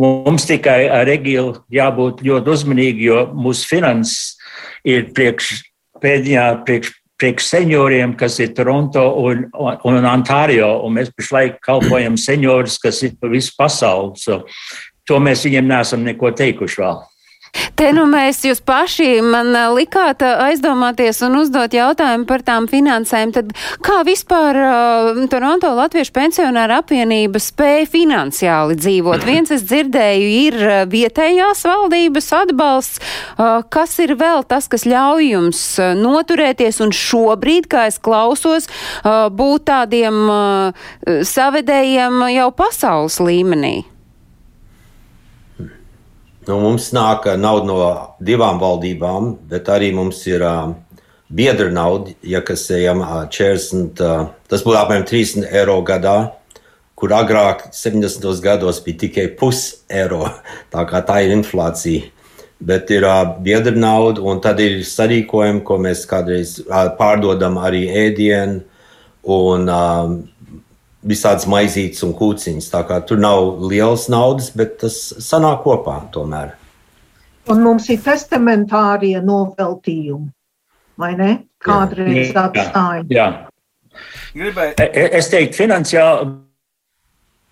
Mums 0.00 0.46
tikai 0.48 0.86
ar 0.88 1.04
Regilu 1.04 1.58
jābūt 1.72 2.22
ļoti 2.24 2.48
uzmanīgi, 2.54 3.10
jo 3.10 3.26
mūsu 3.36 3.66
finanses 3.68 4.38
ir 4.88 5.12
priekš, 5.14 5.54
pēdējā 6.02 6.48
priekš 6.66 6.96
priekš 7.22 7.46
senioriem, 7.52 8.16
kas 8.18 8.40
ir 8.42 8.50
Toronto 8.56 9.04
un, 9.22 9.44
un, 9.54 9.76
un 9.86 10.06
Ontario, 10.10 10.72
un 10.82 10.96
mēs 10.98 11.12
pašlaik 11.14 11.60
kalpojam 11.62 12.16
seniorus, 12.18 12.80
kas 12.82 12.98
ir 13.06 13.14
pa 13.20 13.30
visu 13.30 13.54
pasauli. 13.58 14.18
So, 14.18 14.42
to 15.06 15.20
mēs 15.22 15.44
viņiem 15.46 15.70
neesam 15.70 16.02
neko 16.02 16.32
teikuši 16.38 16.82
vēl. 16.82 16.98
Te 17.82 17.88
nu 17.90 18.04
mēs 18.06 18.44
jūs 18.46 18.60
paši 18.62 19.16
man 19.26 19.50
likāt 19.74 20.22
aizdomāties 20.22 21.18
un 21.26 21.34
uzdot 21.40 21.74
jautājumu 21.74 22.28
par 22.28 22.44
tām 22.46 22.68
finansēm. 22.70 23.32
Tad 23.34 23.52
kā 23.82 23.96
vispār 24.06 24.58
uh, 24.60 25.20
Toronto 25.32 25.72
Latviešu 25.74 26.14
pensionāra 26.14 26.78
apvienība 26.82 27.42
spēja 27.42 27.88
finansiāli 27.90 28.78
dzīvot? 28.78 29.26
Viens 29.26 29.50
es 29.50 29.66
dzirdēju 29.66 30.30
ir 30.46 30.58
vietējās 30.92 31.66
valdības 31.66 32.32
atbalsts. 32.38 33.02
Uh, 33.34 33.60
kas 33.66 33.98
ir 34.04 34.14
vēl 34.20 34.46
tas, 34.48 34.70
kas 34.70 34.86
ļauj 34.86 35.32
jums 35.32 35.62
noturēties 35.98 36.78
un 36.86 36.94
šobrīd, 36.94 37.66
kā 37.72 37.88
es 37.90 37.98
klausos, 37.98 38.70
uh, 39.02 39.26
būt 39.26 39.66
tādiem 39.72 40.22
uh, 40.30 40.84
savedējiem 41.34 42.28
jau 42.38 42.52
pasaules 42.62 43.18
līmenī? 43.22 43.80
Nu, 46.42 46.56
mums 46.58 46.88
nāk 46.90 47.28
nauda 47.38 47.66
no 47.68 47.82
divām 48.18 48.58
valdībām, 48.58 49.28
bet 49.46 49.68
arī 49.70 49.92
mums 49.94 50.24
ir 50.26 50.42
uh, 50.42 50.72
biedra 51.30 51.68
nauda, 51.70 52.16
ja 52.26 52.40
kas 52.42 52.64
ejam 52.74 53.04
uh, 53.04 53.12
40, 53.30 54.02
uh, 54.02 54.24
tas 54.50 54.64
būtu 54.66 54.80
apmēram 54.80 55.06
30 55.06 55.46
eiro 55.54 55.76
gadā, 55.86 56.16
kur 56.98 57.14
agrāk 57.14 57.68
70. 57.70 58.26
gados 58.42 58.82
bija 58.82 59.04
tikai 59.04 59.28
pus 59.38 59.84
eiro. 59.86 60.24
Tā 60.74 60.82
kā 60.90 61.04
tā 61.06 61.20
ir 61.22 61.36
inflācija. 61.36 62.10
Bet 62.62 62.90
ir 62.90 63.06
uh, 63.06 63.36
biedra 63.42 63.78
nauda, 63.78 64.22
un 64.26 64.42
tad 64.42 64.58
ir 64.62 64.80
sarīkojumi, 64.86 65.62
ko 65.66 65.78
mēs 65.82 66.02
kādreiz 66.10 66.56
uh, 66.64 66.88
pārdodam 66.98 67.62
arī 67.62 67.86
ēdienu. 68.02 68.64
Un, 69.30 69.70
uh, 69.70 70.18
visādas 71.06 71.46
maizītes 71.50 72.02
un 72.06 72.14
kūciņas. 72.18 72.70
Tā 72.72 72.82
kā 72.88 73.00
tur 73.06 73.20
nav 73.22 73.62
liels 73.70 74.08
naudas, 74.12 74.50
bet 74.56 74.78
tas 74.82 74.98
sanāk 75.22 75.64
kopā 75.66 75.98
tomēr. 76.14 76.54
Un 77.50 77.62
mums 77.64 77.88
ir 77.90 77.98
testamentārie 78.04 79.16
noveltījumi, 79.24 80.30
vai 81.00 81.12
ne? 81.18 81.32
Kādreiz 81.62 82.30
atstāja. 82.38 83.02
Jā. 83.10 83.26
Gribēju. 84.34 84.78
E, 84.78 84.86
e, 84.86 85.08
es 85.18 85.28
teiktu, 85.30 85.58
finansiāli 85.58 86.30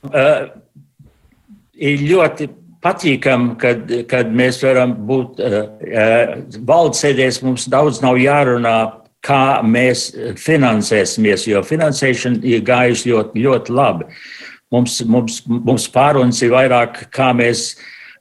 uh, 0.08 0.46
ir 1.74 2.06
ļoti 2.06 2.48
patīkami, 2.80 3.56
kad, 3.60 3.92
kad 4.08 4.30
mēs 4.32 4.62
varam 4.64 4.94
būt 5.10 5.42
uh, 5.42 5.58
uh, 5.90 6.34
valdes 6.66 7.02
sēdēs. 7.04 7.42
Mums 7.44 7.66
daudz 7.70 8.00
nav 8.04 8.18
jārunā 8.22 8.76
kā 9.24 9.60
mēs 9.66 10.10
finansēsimies, 10.40 11.46
jo 11.50 11.62
finansēšana 11.66 12.40
ir 12.46 12.64
gājusi 12.66 13.12
ļoti, 13.12 13.44
ļoti 13.44 13.76
labi. 13.76 14.08
Mums, 14.70 15.00
mums, 15.02 15.40
mums 15.50 15.88
pārunas 15.90 16.40
ir 16.46 16.52
vairāk, 16.54 17.04
kā 17.14 17.32
mēs, 17.36 17.74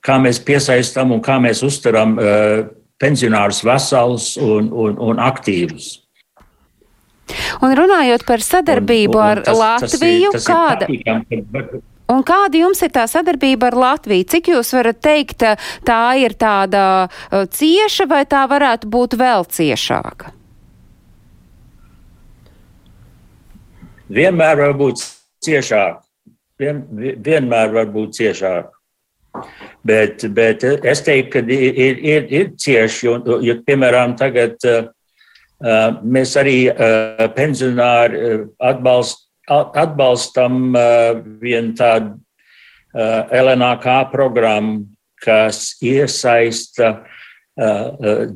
kā 0.05 0.17
mēs 0.21 0.41
piesaistām 0.43 1.13
un 1.15 1.21
kā 1.23 1.37
mēs 1.41 1.61
uzturam 1.65 2.17
uh, 2.17 2.63
pensionārus 2.99 3.61
veselus 3.63 4.31
un, 4.41 4.71
un, 4.73 4.97
un 4.97 5.21
aktīvus. 5.23 5.99
Un 7.61 7.75
runājot 7.77 8.25
par 8.25 8.41
sadarbību 8.41 9.19
un, 9.19 9.21
un 9.21 9.29
ar 9.29 9.43
tas, 9.45 9.59
Latviju, 9.59 10.33
tas 10.33 10.41
ir, 10.41 10.47
tas 10.47 10.49
kāda? 10.49 10.89
Ir 10.89 11.45
patīkam, 11.53 11.85
Un 12.09 12.23
kāda 12.25 12.57
jums 12.57 12.79
ir 12.81 12.89
tā 12.89 13.03
sadarbība 13.05 13.67
ar 13.69 13.77
Latviju? 13.77 14.25
Cik 14.33 14.49
jūs 14.55 14.73
varat 14.73 14.97
teikt, 15.05 15.45
tā 15.85 16.01
ir 16.17 16.33
tāda 16.41 16.81
uh, 17.05 17.45
cieša 17.45 18.09
vai 18.09 18.23
tā 18.25 18.47
varētu 18.49 18.89
būt 18.89 19.13
vēl 19.19 19.45
ciešāka? 19.45 20.33
Vienmēr 24.09 24.59
var 24.63 24.75
būt 24.79 25.03
ciešāk. 25.45 26.03
Vien, 26.59 26.83
vienmēr 27.23 27.71
var 27.71 27.89
būt 27.93 28.17
ciešāk. 28.19 28.73
Bet, 29.85 30.25
bet 30.35 30.63
es 30.65 31.03
teiktu, 31.05 31.31
ka 31.37 31.43
ir, 31.53 31.99
ir, 32.03 32.25
ir 32.33 32.49
cieši, 32.59 33.05
jo, 33.05 33.19
jo 33.45 33.55
piemēram, 33.63 34.17
tagad 34.19 34.57
uh, 34.67 34.89
mēs 36.03 36.33
arī 36.39 36.57
uh, 36.71 37.27
pensionāri 37.35 38.41
atbalst, 38.57 39.29
atbalstam 39.47 40.73
uh, 40.73 41.21
vienu 41.39 41.75
tādu 41.79 42.17
uh, 42.17 43.29
LNAK 43.31 43.87
programmu, 44.11 44.83
kas 45.23 45.77
iesaista 45.83 46.99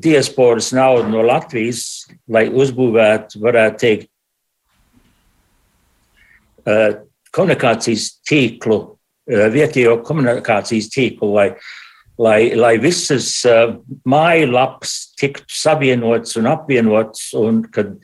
diasporas 0.03 0.74
naudu 0.76 1.07
no 1.07 1.21
Latvijas, 1.24 2.03
lai 2.28 2.41
uzbūvētu, 2.51 3.39
varētu 3.39 3.80
teikt, 3.80 4.09
komunikācijas 7.34 8.09
tīklu, 8.28 8.80
eh, 9.30 9.47
vietējo 9.53 9.97
komunikācijas 10.05 10.89
tīklu, 10.93 11.32
lai, 11.34 11.47
lai, 12.18 12.53
lai 12.55 12.76
visas 12.82 13.30
eh, 13.49 13.76
mājaslapas 14.05 14.97
tiktu 15.20 15.57
savienotas 15.64 16.38
un 16.39 16.51
apvienotas, 16.51 17.32
un 17.39 17.64
kad 17.74 17.95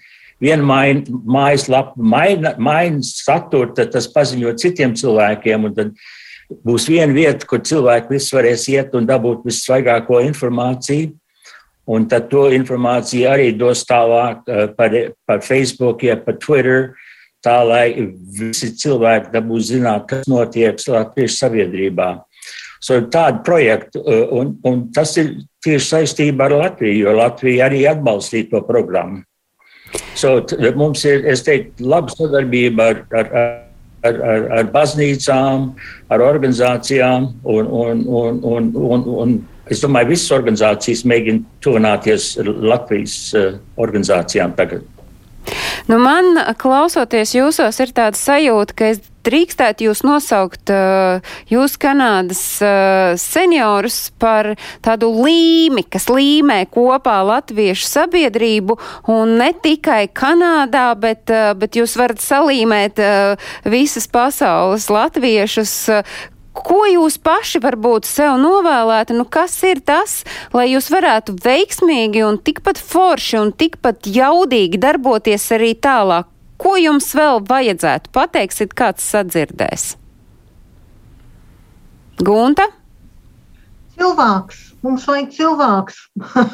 viena 0.42 0.64
mājaslapa 0.64 2.00
maina, 2.00 2.56
maina 2.58 3.04
saturu, 3.06 3.74
tad 3.76 3.94
tas 3.94 4.08
paziņo 4.12 4.56
citiem 4.58 4.96
cilvēkiem, 4.98 5.68
un 5.68 5.76
tad 5.78 5.94
būs 6.66 6.88
viena 6.90 7.14
vieta, 7.14 7.46
kur 7.46 7.62
cilvēki 7.62 8.16
visi 8.16 8.36
varēs 8.36 8.70
iet 8.72 8.96
un 8.98 9.06
dabūt 9.10 9.44
vissvaigāko 9.46 10.24
informāciju. 10.26 11.14
Un 11.90 12.04
tad 12.06 12.28
to 12.30 12.44
informāciju 12.54 13.26
arī 13.26 13.48
dos 13.58 13.80
tālāk 13.90 14.44
par, 14.78 14.94
par 15.26 15.40
Facebook, 15.42 16.04
ja 16.06 16.20
par 16.22 16.36
Twitter, 16.38 16.92
uh, 16.92 17.10
tā 17.46 17.60
lai 17.68 17.86
visi 18.40 18.72
cilvēki 18.80 19.34
dabūtu 19.34 19.68
zināt, 19.74 20.08
kas 20.10 20.28
notiek 20.32 20.80
Latvijas 20.88 21.40
sabiedrībā. 21.42 22.10
So, 22.80 23.02
tādu 23.12 23.44
projektu, 23.44 24.00
uh, 24.00 24.28
un, 24.40 24.54
un 24.64 24.86
tas 24.96 25.12
ir 25.20 25.34
tieši 25.66 25.86
saistībā 25.86 26.48
ar 26.48 26.56
Latviju, 26.62 27.02
jo 27.04 27.16
Latvija 27.18 27.68
arī 27.68 27.84
atbalstīja 27.90 28.54
to 28.54 28.62
programmu. 28.68 29.26
So, 30.16 30.38
mums 30.78 31.04
ir, 31.10 31.26
es 31.28 31.44
teiktu, 31.44 31.84
laba 31.90 32.12
sadarbība 32.14 32.88
ar, 32.94 33.02
ar, 33.20 33.32
ar, 33.42 34.20
ar, 34.32 34.48
ar 34.60 34.70
baznīcām, 34.72 35.72
ar 36.14 36.24
organizācijām, 36.24 37.28
un, 37.44 37.74
un, 37.84 38.06
un, 38.08 38.40
un, 38.48 38.70
un, 38.94 39.10
un 39.26 39.36
es 39.70 39.84
domāju, 39.84 40.14
visas 40.14 40.32
organizācijas 40.38 41.04
mēģina 41.10 41.60
tuvināties 41.66 42.32
Latvijas 42.46 43.18
uh, 43.36 43.60
organizācijām 43.82 44.56
tagad. 44.56 44.88
Nu, 45.90 45.98
man, 46.02 46.38
klausoties 46.60 47.34
jūsos, 47.34 47.80
ir 47.82 47.94
tāda 47.98 48.18
sajūta, 48.18 48.76
ka 48.78 48.90
es 48.94 49.00
drīkstētu 49.26 49.88
jūs 49.88 50.02
nosaukt, 50.06 50.72
uh, 50.72 51.34
jūs 51.52 51.76
Kanādas 51.82 52.42
uh, 52.64 53.16
seniorus 53.20 53.98
par 54.22 54.54
tādu 54.86 55.12
līmi, 55.16 55.84
kas 55.90 56.08
līmē 56.12 56.62
kopā 56.72 57.20
latviešu 57.28 57.88
sabiedrību 57.90 58.78
un 59.12 59.38
ne 59.42 59.52
tikai 59.64 60.08
Kanādā, 60.16 60.92
bet, 61.00 61.26
uh, 61.34 61.52
bet 61.60 61.80
jūs 61.80 61.98
varat 62.00 62.22
salīmēt 62.24 63.02
visas 63.70 64.08
pasaules 64.12 64.88
latviešus, 64.92 65.74
ko 66.66 66.84
jūs 66.90 67.18
paši 67.22 67.62
varbūt 67.64 68.08
sev 68.10 68.38
novēlētu, 68.42 69.16
nu 69.18 69.26
kas 69.30 69.56
ir 69.68 69.82
tas, 69.86 70.24
lai 70.56 70.70
jūs 70.72 70.90
varētu 70.94 71.38
veiksmīgi 71.44 72.24
un 72.28 72.40
tikpat 72.42 72.82
forši 72.82 73.40
un 73.42 73.54
tikpat 73.54 74.10
jaudīgi 74.10 74.82
darboties 74.82 75.50
arī 75.56 75.74
tālāk? 75.80 76.30
Ko 76.60 76.76
jums 76.76 77.08
vēl 77.16 77.40
vajadzētu? 77.48 78.12
Pateiksit, 78.12 78.74
kāds 78.76 79.06
sadzirdēs. 79.08 79.94
Gunta? 82.20 82.66
Cilvēks. 83.96 84.66
Mums 84.84 85.06
vajag 85.08 85.32
cilvēks. 85.36 85.96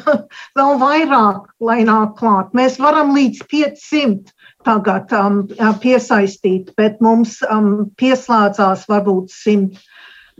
vēl 0.58 0.78
vairāk, 0.82 1.50
lai 1.62 1.80
nāk 1.86 2.14
klāt. 2.20 2.54
Mēs 2.58 2.78
varam 2.82 3.12
līdz 3.14 3.42
500 3.50 4.34
tagad 4.66 5.12
um, 5.14 5.44
piesaistīt, 5.82 6.72
bet 6.76 6.98
mums 7.04 7.38
um, 7.46 7.86
pieslēdzās 8.00 8.88
varbūt 8.90 9.32
100 9.32 9.84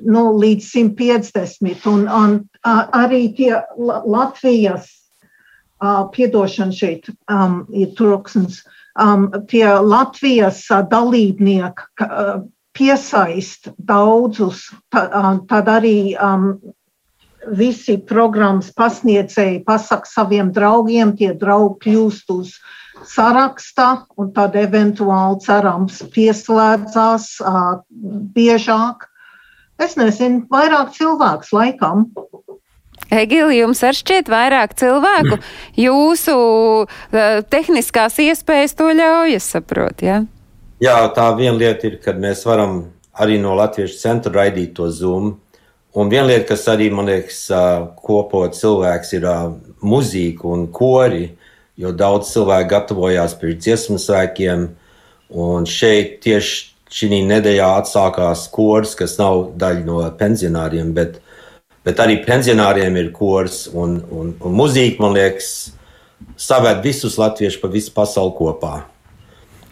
nu, 0.04 0.36
līdz 0.38 0.68
150. 0.72 1.86
Un, 1.90 2.06
un 2.08 2.36
arī 2.66 3.26
tie 3.36 3.54
Latvijas, 3.78 4.90
piedošana 6.12 6.72
šeit 6.72 7.10
um, 7.30 7.62
ir 7.72 7.92
troksnis, 7.96 8.62
um, 9.00 9.28
tie 9.48 9.66
Latvijas 9.80 10.64
dalībnieki 10.90 12.08
piesaist 12.76 13.70
daudzus, 13.78 14.66
tad 14.92 15.68
arī 15.72 16.12
um, 16.20 16.56
visi 17.54 17.96
programmas 18.08 18.72
pasniedzēji 18.76 19.62
pasaka 19.66 20.08
saviem 20.10 20.52
draugiem, 20.54 21.14
tie 21.18 21.32
draugi 21.36 21.78
kļūst 21.86 22.32
uz 22.34 22.56
saraksta, 23.06 24.06
un 24.18 24.32
tad 24.36 24.56
eventuāli 24.58 25.40
cerams 25.44 26.00
pieslēdzās 26.14 27.28
uh, 27.42 27.78
biežāk. 28.34 29.08
Es 29.82 29.98
nezinu, 30.00 30.46
vairāk 30.50 30.94
cilvēks 30.96 31.52
laikam. 31.52 32.06
Egili, 33.12 33.60
jums 33.60 33.82
ar 33.86 33.94
šķiet 33.94 34.30
vairāk 34.32 34.74
cilvēku, 34.80 35.38
jūsu 35.86 36.36
uh, 36.86 37.38
tehniskās 37.52 38.18
iespējas 38.24 38.74
to 38.78 38.90
ļauj, 38.96 39.36
es 39.36 39.52
saprotu, 39.54 40.08
jā? 40.08 40.22
Jā, 40.82 40.98
tā 41.16 41.30
viena 41.36 41.56
lieta 41.56 41.88
ir, 41.88 42.00
kad 42.02 42.18
mēs 42.20 42.42
varam 42.48 42.82
arī 43.16 43.38
no 43.40 43.54
Latviešu 43.56 43.96
centra 44.00 44.32
raidīt 44.42 44.74
to 44.76 44.90
Zoom. 44.92 45.36
Un 45.96 46.10
viena 46.12 46.28
lieta, 46.28 46.50
kas 46.50 46.66
arī 46.68 46.90
man 46.92 47.08
liekas, 47.08 47.46
kopo 48.04 48.42
cilvēks, 48.52 49.14
ir 49.16 49.26
muzika 49.80 50.50
un 50.52 50.66
kori, 50.68 51.30
jo 51.80 51.92
daudz 51.96 52.34
cilvēku 52.34 52.72
gatavojās 52.74 53.36
pirms 53.40 53.62
dziesmu 53.64 54.00
svēkiem. 54.02 54.66
Un 55.36 55.64
šeit 55.66 56.20
tieši 56.24 56.74
šī 56.96 57.22
nedēļā 57.26 57.70
atsākās 57.80 58.44
kurs, 58.52 58.92
kas 58.98 59.16
nav 59.18 59.56
daļa 59.58 59.86
no 59.88 60.02
pensionāriem, 60.20 60.92
bet 60.94 61.22
bet 61.86 62.02
arī 62.02 62.18
pensionāriem 62.26 62.98
ir 62.98 63.12
kurs 63.14 63.66
un, 63.70 64.00
un, 64.10 64.34
un 64.42 64.58
mūzika, 64.58 64.98
man 65.04 65.14
liekas, 65.14 65.70
savērt 66.40 66.82
visus 66.84 67.14
latviešus 67.20 67.60
pa 67.62 67.70
visu 67.70 67.92
pasauli 67.94 68.34
kopā. 68.34 68.74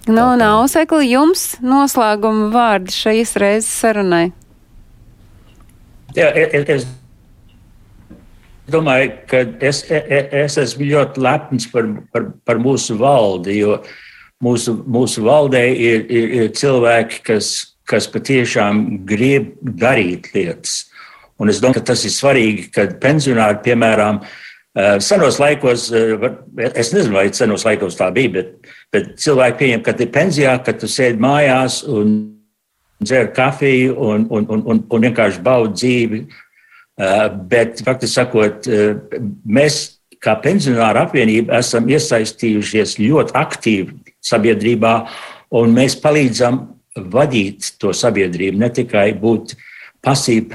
Nu, 0.06 0.34
nav 0.38 0.66
sekli 0.70 1.08
jums 1.14 1.54
noslēguma 1.64 2.50
vārdi 2.54 2.94
šīs 2.94 3.34
reizes 3.40 3.72
sarunai. 3.80 4.28
Jā, 6.14 6.28
es 6.30 6.86
domāju, 8.70 9.12
ka 9.28 9.42
es, 9.66 9.82
es 9.90 10.58
esmu 10.62 10.86
ļoti 10.92 11.22
lepns 11.24 11.66
par, 11.72 11.88
par, 12.14 12.28
par 12.46 12.60
mūsu 12.62 12.96
valdi, 13.00 13.58
jo 13.58 13.80
mūsu, 14.44 14.76
mūsu 14.86 15.24
valdē 15.26 15.64
ir, 15.72 16.04
ir, 16.08 16.34
ir 16.38 16.52
cilvēki, 16.56 17.20
kas, 17.26 17.50
kas 17.88 18.08
patiešām 18.10 18.84
grib 19.08 19.54
darīt 19.62 20.30
lietas. 20.36 20.84
Un 21.42 21.50
es 21.50 21.58
domāju, 21.58 21.80
ka 21.80 21.90
tas 21.90 22.04
ir 22.06 22.14
svarīgi, 22.14 22.68
ka 22.72 22.86
pensionāri, 23.02 23.58
piemēram, 23.64 24.22
eh, 24.22 25.00
senos 25.02 25.40
laikos, 25.42 25.88
es 25.90 26.94
nezinu, 26.94 27.18
vai 27.18 27.26
senos 27.34 27.66
laikos 27.66 27.98
tā 27.98 28.12
bija, 28.14 28.36
bet, 28.38 28.70
bet 28.94 29.16
cilvēki 29.18 29.60
pieņem, 29.64 29.84
ka 29.84 29.96
tu 29.98 30.06
pensijā, 30.14 30.54
ka 30.64 30.76
tu 30.78 30.86
sēdi 30.90 31.18
mājās 31.20 31.82
un 31.90 32.33
dzer 33.02 33.32
kafiju 33.34 33.96
un, 33.98 34.26
un, 34.30 34.46
un, 34.48 34.64
un, 34.70 34.82
un 34.88 35.06
vienkārši 35.08 35.42
baudi 35.44 35.80
dzīvi. 35.80 36.22
Eh, 36.94 37.26
bet, 37.50 37.82
faktiski 37.82 38.14
sakot, 38.20 38.68
mēs 39.44 39.80
kā 40.22 40.36
pensionāra 40.40 41.04
apvienība 41.08 41.58
esam 41.58 41.88
iesaistījušies 41.90 42.98
ļoti 43.02 43.34
aktīvi 43.36 44.14
sabiedrībā, 44.24 44.94
un 45.58 45.74
mēs 45.74 45.98
palīdzam 46.00 46.62
vadīt 47.12 47.74
to 47.82 47.92
sabiedrību, 47.94 48.60
ne 48.62 48.70
tikai 48.72 49.08
būt 49.20 49.56
pasīvi 50.04 50.54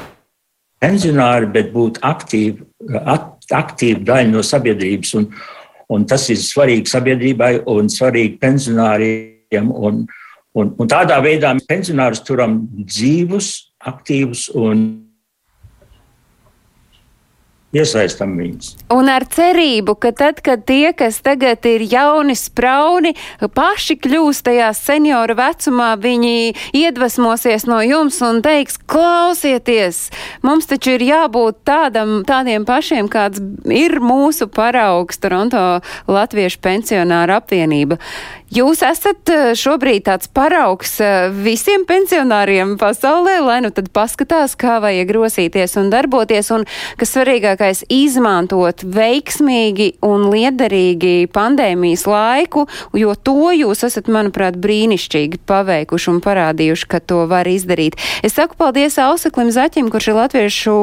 pensionāri, 0.80 1.50
bet 1.54 1.74
būt 1.74 2.00
aktīvi, 2.06 2.64
aktīvi 3.56 4.06
daļa 4.08 4.32
no 4.32 4.44
sabiedrības. 4.46 5.16
Un, 5.20 5.28
un 5.92 6.06
tas 6.08 6.28
ir 6.32 6.40
svarīgi 6.42 6.92
sabiedrībai 6.92 7.54
un 7.70 7.92
svarīgi 7.92 8.40
pensionāriem. 8.42 9.72
Un, 9.74 10.06
un, 10.58 10.74
un 10.78 10.89
tādā 10.89 11.20
veidā 11.24 11.54
mēs 11.58 11.70
pensionārus 11.70 12.24
turam 12.26 12.62
dzīvus, 12.80 13.52
aktīvus 13.89 14.50
un 14.58 14.88
iesaistam 17.76 18.34
viņus. 18.39 18.72
Un 18.93 19.10
ar 19.12 19.26
cerību, 19.30 19.93
ka 20.02 20.12
tad, 20.16 20.41
kad 20.45 20.64
tie, 20.68 20.91
kas 20.97 21.20
tagad 21.26 21.66
ir 21.70 21.84
jauni, 21.89 22.36
sprauni, 22.38 23.14
paši 23.39 23.97
kļūs 24.02 24.41
tajā 24.47 24.72
senioru 24.78 25.38
vecumā, 25.38 25.91
viņi 26.02 26.56
iedvesmosies 26.78 27.68
no 27.70 27.82
jums 27.86 28.20
un 28.26 28.41
teiks, 28.45 28.80
klausieties, 28.89 30.08
mums 30.45 30.70
taču 30.70 30.97
ir 30.97 31.06
jābūt 31.12 31.62
tādam, 31.70 32.20
tādiem 32.28 32.66
pašiem, 32.70 33.10
kāds 33.12 33.41
ir 33.70 34.00
mūsu 34.02 34.50
paraugs 34.50 35.22
Toronto 35.22 35.82
Latviešu 36.10 36.62
pensionāru 36.66 37.38
apvienība. 37.38 38.00
Jūs 38.50 38.80
esat 38.82 39.30
eh, 39.30 39.52
šobrīd 39.54 40.08
tāds 40.08 40.30
paraugs 40.34 40.95
eh, 41.06 41.28
visiem 41.30 41.84
pensionāriem 41.86 42.80
pasaulē, 42.82 43.36
lai 43.45 43.60
nu 43.62 43.70
tad 43.70 43.91
paskatās, 43.93 44.56
kā 44.58 44.80
vajag 44.82 45.12
rosīties 45.14 45.78
un 45.78 45.91
darboties, 45.93 46.50
un, 46.56 46.66
kas 46.97 47.14
svarīgākais, 47.14 47.84
izmantot 47.93 48.82
veiksmīgi 48.82 49.91
un 50.02 50.26
liederīgi 50.34 51.30
pandēmijas 51.30 52.08
laiku, 52.10 52.66
jo 52.97 53.14
to 53.14 53.54
jūs 53.54 53.86
esat, 53.86 54.10
manuprāt, 54.10 54.58
brīnišķīgi 54.58 55.43
paveikuši 55.45 56.10
un 56.16 56.20
parādījuši, 56.26 56.89
ka 56.89 57.04
to 57.06 57.22
var 57.30 57.45
izdarīt. 57.45 58.02
Es 58.26 58.34
saku 58.39 58.58
paldies 58.58 58.97
Ausaklim 58.97 59.54
Zaķim, 59.54 59.93
kurš 59.93 60.10
ir 60.10 60.22
Latviešu 60.24 60.78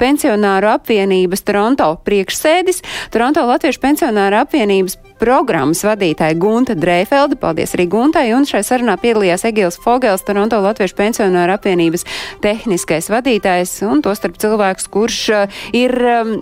pensionāru 0.00 0.72
apvienības 0.78 1.44
Toronto 1.44 1.92
priekšsēdis, 2.08 2.80
Toronto 3.12 3.44
Latviešu 3.52 3.84
pensionāru 3.84 4.40
apvienības 4.46 4.96
programmas 5.22 5.84
vadītāja 5.86 6.34
Gunta 6.40 6.74
Dreifelda. 6.78 7.36
Paldies 7.38 7.76
arī 7.76 7.86
Guntai, 7.92 8.24
un 8.34 8.46
šai 8.48 8.64
sarunā 8.66 8.96
piedalījās 9.02 9.46
Egils 9.46 9.78
Fogels, 9.82 10.24
Toronto 10.26 10.58
Latviešu 10.64 10.96
pensionāru 10.98 11.54
apvienības 11.54 12.06
tehniskais 12.42 13.10
vadītājs, 13.12 13.76
un 13.86 14.02
to 14.02 14.14
starp 14.18 14.40
cilvēks, 14.42 14.88
kurš 14.92 15.20
uh, 15.34 15.60
ir 15.76 15.94
um, 15.94 16.32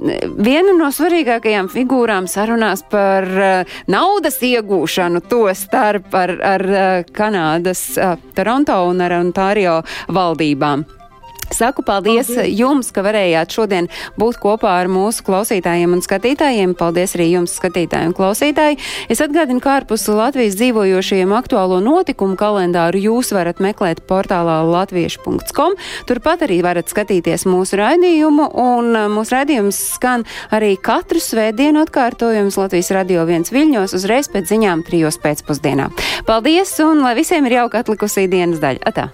viena 0.41 0.77
no 0.79 0.89
svarīgākajām 0.95 1.69
figūrām 1.73 2.31
sarunās 2.31 2.85
par 2.91 3.29
uh, 3.29 3.81
naudas 3.91 4.41
iegūšanu, 4.47 5.25
to 5.29 5.45
starp 5.57 6.17
ar, 6.17 6.37
ar 6.55 6.67
uh, 6.71 6.87
Kanādas, 7.13 7.85
Toronto 8.37 8.81
un 8.89 9.05
ar 9.05 9.19
Ontārio 9.21 9.81
valdībām. 10.09 11.00
Saku 11.51 11.83
paldies, 11.83 12.31
paldies 12.31 12.59
jums, 12.59 12.91
ka 12.95 13.03
varējāt 13.05 13.55
šodien 13.55 13.89
būt 14.21 14.39
kopā 14.43 14.77
ar 14.81 14.91
mūsu 14.91 15.25
klausītājiem 15.27 15.97
un 15.97 16.03
skatītājiem. 16.05 16.75
Paldies 16.79 17.17
arī 17.19 17.31
jums, 17.33 17.55
skatītāji 17.59 18.11
un 18.11 18.15
klausītāji. 18.17 18.79
Es 19.11 19.23
atgādinu, 19.25 19.63
ka 19.63 19.81
ārpus 19.81 20.07
Latvijas 20.09 20.57
dzīvojošajiem 20.61 21.35
aktuālo 21.37 21.81
notikumu 21.85 22.39
kalendāru 22.41 23.03
jūs 23.03 23.33
varat 23.35 23.63
meklēt 23.63 24.05
portālā 24.09 24.61
latviešu.com. 24.69 25.77
Turpat 26.09 26.47
arī 26.47 26.61
varat 26.67 26.91
skatīties 26.93 27.47
mūsu 27.51 27.81
raidījumu, 27.81 28.51
un 28.61 28.93
uh, 28.95 29.09
mūsu 29.13 29.37
raidījums 29.37 29.81
skan 29.97 30.27
arī 30.55 30.77
katru 30.81 31.23
svētdienu 31.23 31.83
atkārtojums 31.87 32.59
Latvijas 32.61 32.93
radio 32.97 33.27
viens 33.29 33.53
viļņos 33.55 33.97
uzreiz 33.99 34.31
pēc 34.31 34.53
ziņām 34.55 34.85
trijos 34.87 35.19
pēcpusdienā. 35.23 35.91
Paldies, 36.29 36.77
un 36.85 37.03
lai 37.05 37.17
visiem 37.19 37.51
ir 37.51 37.61
jauka 37.61 37.83
atlikusī 37.85 38.29
dienas 38.31 38.63
daļa. 38.63 38.87
Atā! 38.91 39.11